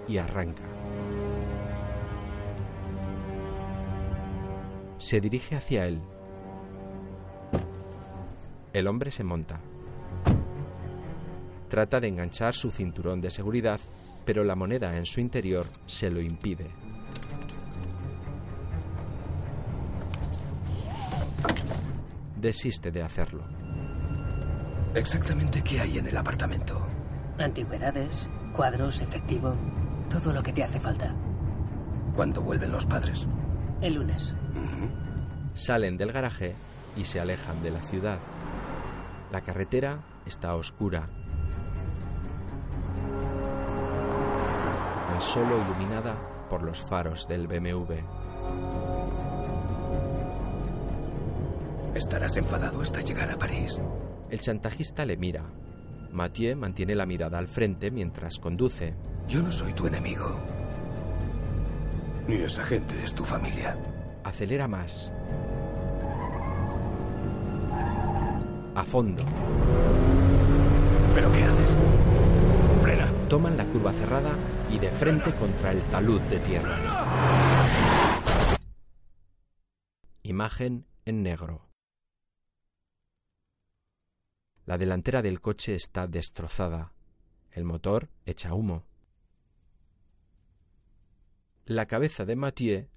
[0.08, 0.62] y arranca.
[5.00, 6.00] Se dirige hacia él.
[8.78, 9.60] El hombre se monta.
[11.68, 13.80] Trata de enganchar su cinturón de seguridad,
[14.24, 16.70] pero la moneda en su interior se lo impide.
[22.36, 23.46] Desiste de hacerlo.
[24.94, 26.80] ¿Exactamente qué hay en el apartamento?
[27.40, 29.56] Antigüedades, cuadros, efectivo,
[30.08, 31.16] todo lo que te hace falta.
[32.16, 33.26] ¿Cuándo vuelven los padres?
[33.82, 34.36] El lunes.
[35.56, 36.54] Salen del garaje
[36.96, 38.20] y se alejan de la ciudad.
[39.32, 41.10] La carretera está oscura.
[45.10, 46.16] Tan solo iluminada
[46.50, 47.94] por los faros del BMW.
[51.94, 53.80] Estarás enfadado hasta llegar a París.
[54.30, 55.44] El chantajista le mira.
[56.12, 58.96] Mathieu mantiene la mirada al frente mientras conduce.
[59.28, 60.38] Yo no soy tu enemigo.
[62.28, 63.78] Ni esa gente es tu familia.
[64.24, 65.12] Acelera más.
[68.78, 69.24] A fondo.
[71.16, 71.70] ¿Pero qué haces?
[72.84, 73.12] Frena.
[73.28, 74.36] Toman la curva cerrada
[74.70, 76.78] y de frente contra el talud de tierra.
[80.22, 81.72] Imagen en negro.
[84.68, 86.94] La delantera del coche está destrozada.
[87.50, 88.84] El motor echa humo.
[91.66, 92.90] La cabeza de Mathieu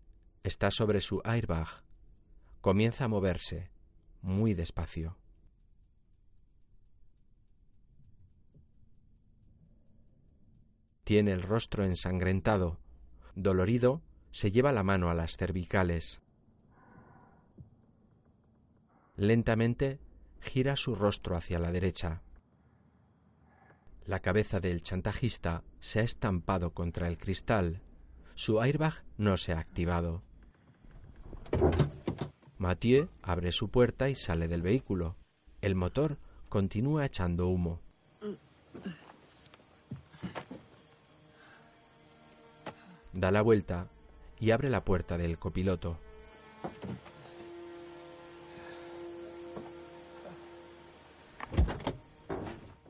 [0.43, 1.69] está sobre su airbag.
[2.61, 3.71] Comienza a moverse,
[4.21, 5.17] muy despacio.
[11.11, 12.79] Tiene el rostro ensangrentado.
[13.35, 14.01] Dolorido,
[14.31, 16.21] se lleva la mano a las cervicales.
[19.17, 19.99] Lentamente
[20.41, 22.23] gira su rostro hacia la derecha.
[24.07, 27.83] La cabeza del chantajista se ha estampado contra el cristal.
[28.37, 30.23] Su airbag no se ha activado.
[32.57, 35.17] Mathieu abre su puerta y sale del vehículo.
[35.61, 37.81] El motor continúa echando humo.
[43.13, 43.89] Da la vuelta
[44.39, 45.99] y abre la puerta del copiloto.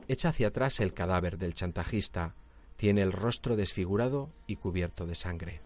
[0.07, 2.35] Echa hacia atrás el cadáver del chantajista.
[2.77, 5.61] Tiene el rostro desfigurado y cubierto de sangre.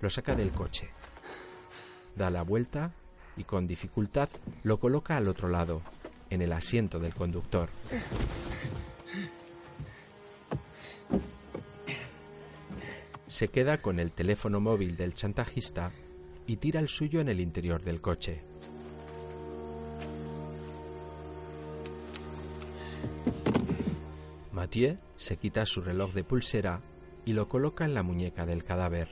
[0.00, 0.90] Lo saca del coche.
[2.16, 2.90] Da la vuelta
[3.36, 4.28] y con dificultad
[4.62, 5.82] lo coloca al otro lado,
[6.30, 7.68] en el asiento del conductor.
[13.40, 15.92] Se queda con el teléfono móvil del chantajista
[16.46, 18.42] y tira el suyo en el interior del coche.
[24.52, 26.82] Mathieu se quita su reloj de pulsera
[27.24, 29.08] y lo coloca en la muñeca del cadáver.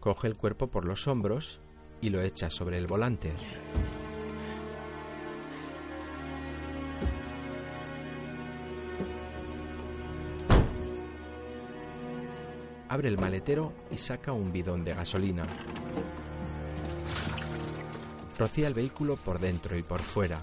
[0.00, 1.60] Coge el cuerpo por los hombros
[2.00, 3.34] y lo echa sobre el volante.
[12.90, 15.44] Abre el maletero y saca un bidón de gasolina.
[18.36, 20.40] Rocía el vehículo por dentro y por fuera.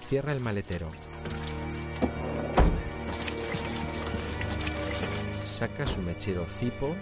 [0.00, 0.88] Cierra el maletero.
[5.46, 6.96] Saca su mechero cipo,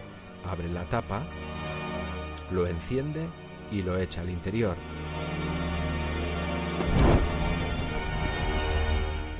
[0.44, 1.22] abre la tapa,
[2.50, 3.24] lo enciende
[3.70, 4.76] y lo echa al interior.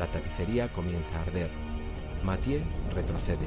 [0.06, 1.50] La tapicería comienza a arder.
[2.22, 2.60] Mathieu
[2.94, 3.46] retrocede.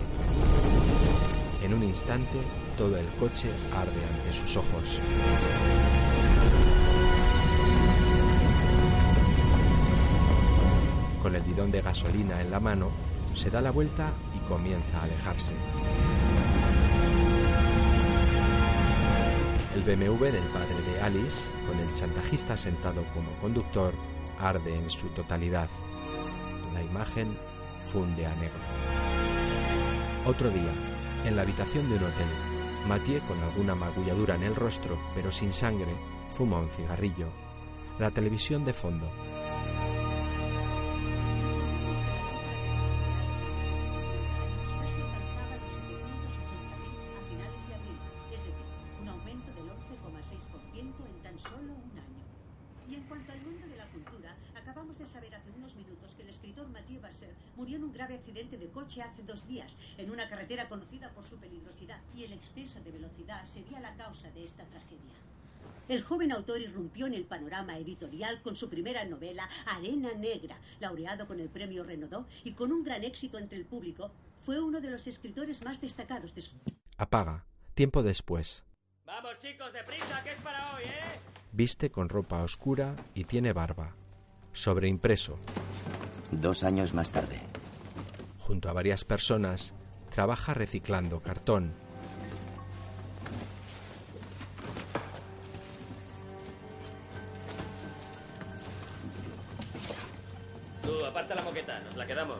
[1.64, 2.38] En un instante,
[2.77, 4.99] todo el coche arde ante sus ojos.
[11.23, 12.90] Con el bidón de gasolina en la mano,
[13.36, 15.53] se da la vuelta y comienza a alejarse.
[19.76, 23.94] El BMW del padre de Alice, con el chantajista sentado como conductor,
[24.41, 25.69] arde en su totalidad.
[26.90, 27.38] Imagen
[27.91, 28.60] funde a negro.
[30.26, 30.74] Otro día,
[31.26, 32.28] en la habitación de un hotel,
[32.88, 35.94] Mathieu, con alguna magulladura en el rostro, pero sin sangre,
[36.36, 37.28] fuma un cigarrillo.
[37.99, 39.10] La televisión de fondo.
[60.69, 65.15] Conocida por su peligrosidad, y el exceso de velocidad sería la causa de esta tragedia.
[65.89, 71.27] el joven autor irrumpió en el panorama editorial con su primera novela, Arena Negra, laureado
[71.27, 74.11] con el premio Renaudot y con un gran éxito entre el público.
[74.37, 76.55] Fue uno de los escritores más destacados de su...
[76.97, 77.45] Apaga.
[77.73, 78.65] Tiempo después.
[79.05, 81.19] Vamos chicos, deprisa, que es para hoy, ¿eh?
[81.51, 83.95] Viste con ropa oscura y tiene barba.
[84.53, 85.39] Sobreimpreso.
[86.31, 87.39] Dos años más tarde.
[88.39, 89.73] Junto a varias personas,
[90.10, 91.73] trabaja reciclando cartón.
[100.84, 102.38] Tú, aparta la moqueta, nos la quedamos.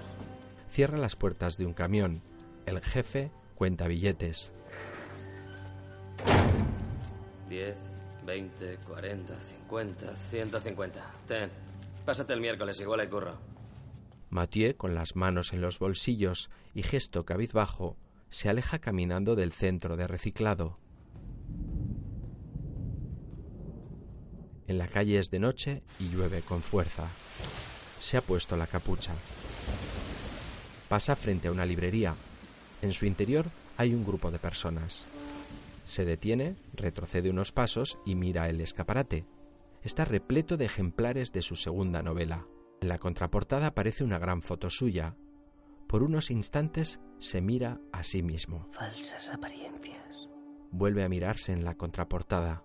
[0.70, 2.22] Cierra las puertas de un camión.
[2.66, 4.52] El jefe cuenta billetes.
[7.50, 7.76] 10,
[8.26, 11.12] 20, 40, 50, 150.
[11.28, 11.50] Ten.
[12.06, 13.49] Pásate el miércoles, igual hay curro.
[14.30, 17.98] Mathieu, con las manos en los bolsillos y gesto cabizbajo,
[18.30, 20.80] se aleja caminando del centro de reciclado.
[24.68, 27.08] En la calle es de noche y llueve con fuerza.
[28.00, 29.14] Se ha puesto la capucha.
[30.88, 32.14] Pasa frente a una librería.
[32.84, 33.46] En su interior
[33.78, 35.06] hay un grupo de personas.
[35.88, 39.26] Se detiene, retrocede unos pasos y mira el escaparate.
[39.84, 42.46] Está repleto de ejemplares de su segunda novela.
[42.82, 45.18] En la contraportada aparece una gran foto suya.
[45.88, 48.68] Por unos instantes se mira a sí mismo.
[48.72, 50.30] Falsas apariencias.
[50.72, 52.64] Vuelve a mirarse en la contraportada.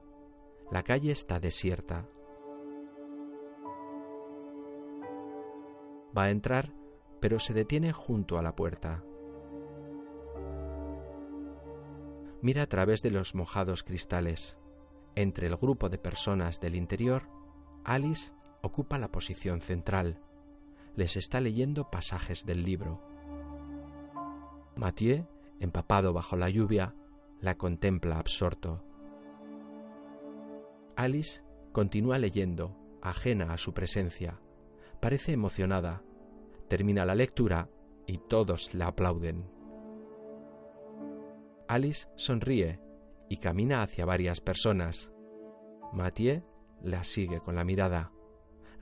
[0.70, 2.08] La calle está desierta.
[6.16, 6.72] Va a entrar,
[7.20, 9.02] pero se detiene junto a la puerta.
[12.40, 14.58] Mira a través de los mojados cristales.
[15.16, 17.28] Entre el grupo de personas del interior,
[17.84, 18.32] Alice
[18.64, 20.18] ocupa la posición central.
[20.96, 23.02] Les está leyendo pasajes del libro.
[24.74, 25.26] Mathieu,
[25.60, 26.94] empapado bajo la lluvia,
[27.40, 28.82] la contempla absorto.
[30.96, 31.42] Alice
[31.72, 34.40] continúa leyendo, ajena a su presencia.
[35.00, 36.02] Parece emocionada.
[36.68, 37.68] Termina la lectura
[38.06, 39.46] y todos la aplauden.
[41.68, 42.80] Alice sonríe
[43.28, 45.12] y camina hacia varias personas.
[45.92, 46.42] Mathieu
[46.82, 48.13] la sigue con la mirada.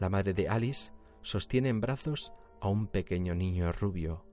[0.02, 4.26] La madre de Alice sostiene en brazos a un pequeño niño rubio.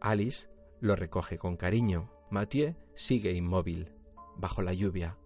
[0.00, 0.48] Alice
[0.80, 2.10] lo recoge con cariño.
[2.28, 3.92] Mathieu sigue inmóvil,
[4.36, 5.16] bajo la lluvia.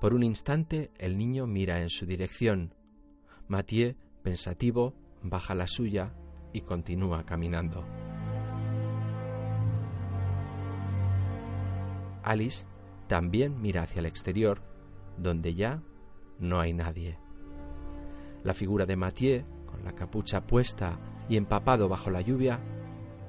[0.00, 2.74] Por un instante el niño mira en su dirección.
[3.46, 3.94] Mathieu,
[4.24, 6.12] pensativo, baja la suya
[6.52, 7.86] y continúa caminando.
[12.24, 12.66] Alice
[13.06, 14.60] también mira hacia el exterior,
[15.16, 15.84] donde ya
[16.40, 17.20] no hay nadie.
[18.46, 22.60] La figura de Mathieu, con la capucha puesta y empapado bajo la lluvia,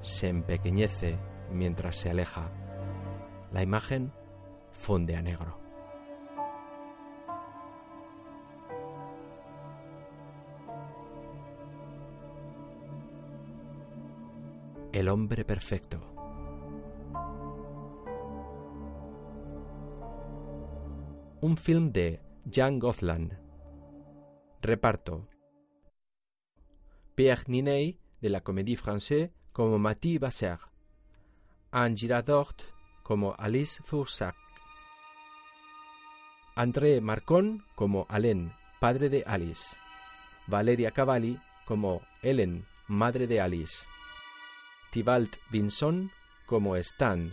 [0.00, 1.18] se empequeñece
[1.52, 2.52] mientras se aleja.
[3.50, 4.12] La imagen
[4.70, 5.58] funde a negro.
[14.92, 15.98] El hombre perfecto.
[21.40, 23.47] Un film de Jan Gothland.
[24.60, 25.28] Reparto.
[27.14, 30.58] Pierre Niney de la Comédie Française como Mathieu Basser.
[31.70, 32.74] Anne Girardot
[33.04, 34.34] como Alice Foursac.
[36.56, 39.76] André Marcon como Alain, padre de Alice.
[40.48, 43.86] Valeria Cavalli como Helen, madre de Alice.
[44.90, 46.10] Tybalt Vinson
[46.46, 47.32] como Stan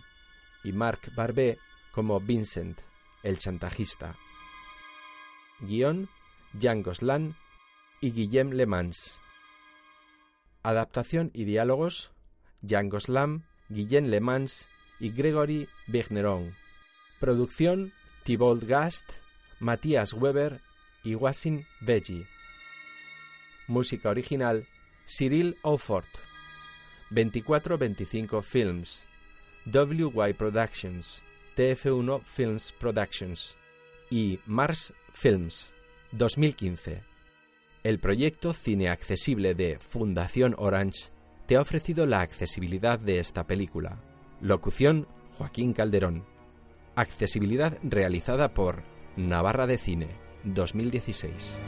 [0.63, 1.57] y Marc Barbet
[1.91, 2.79] como Vincent,
[3.23, 4.15] el chantajista.
[5.59, 6.07] Guión
[6.59, 7.35] Jean Goslan
[8.01, 9.19] y Guillem Le Mans.
[10.63, 12.11] Adaptación y diálogos
[12.61, 14.67] Jean Goslan, Guillem Le Mans
[14.99, 16.55] y Gregory Bergeron.
[17.19, 19.05] Producción Thibault Gast,
[19.59, 20.61] Matthias Weber
[21.03, 22.25] y Wasim Veggie.
[23.67, 24.65] Música original
[25.05, 26.07] Cyril Aufort.
[27.09, 29.05] 2425 Films.
[29.65, 31.21] WY Productions.
[31.55, 33.57] TF1 Films Productions.
[34.09, 35.74] Y Mars Films.
[36.17, 37.03] 2015.
[37.83, 41.11] El proyecto Cine Accesible de Fundación Orange
[41.45, 44.01] te ha ofrecido la accesibilidad de esta película.
[44.41, 46.25] Locución Joaquín Calderón.
[46.95, 48.83] Accesibilidad realizada por
[49.17, 50.07] Navarra de Cine
[50.45, 51.59] 2016.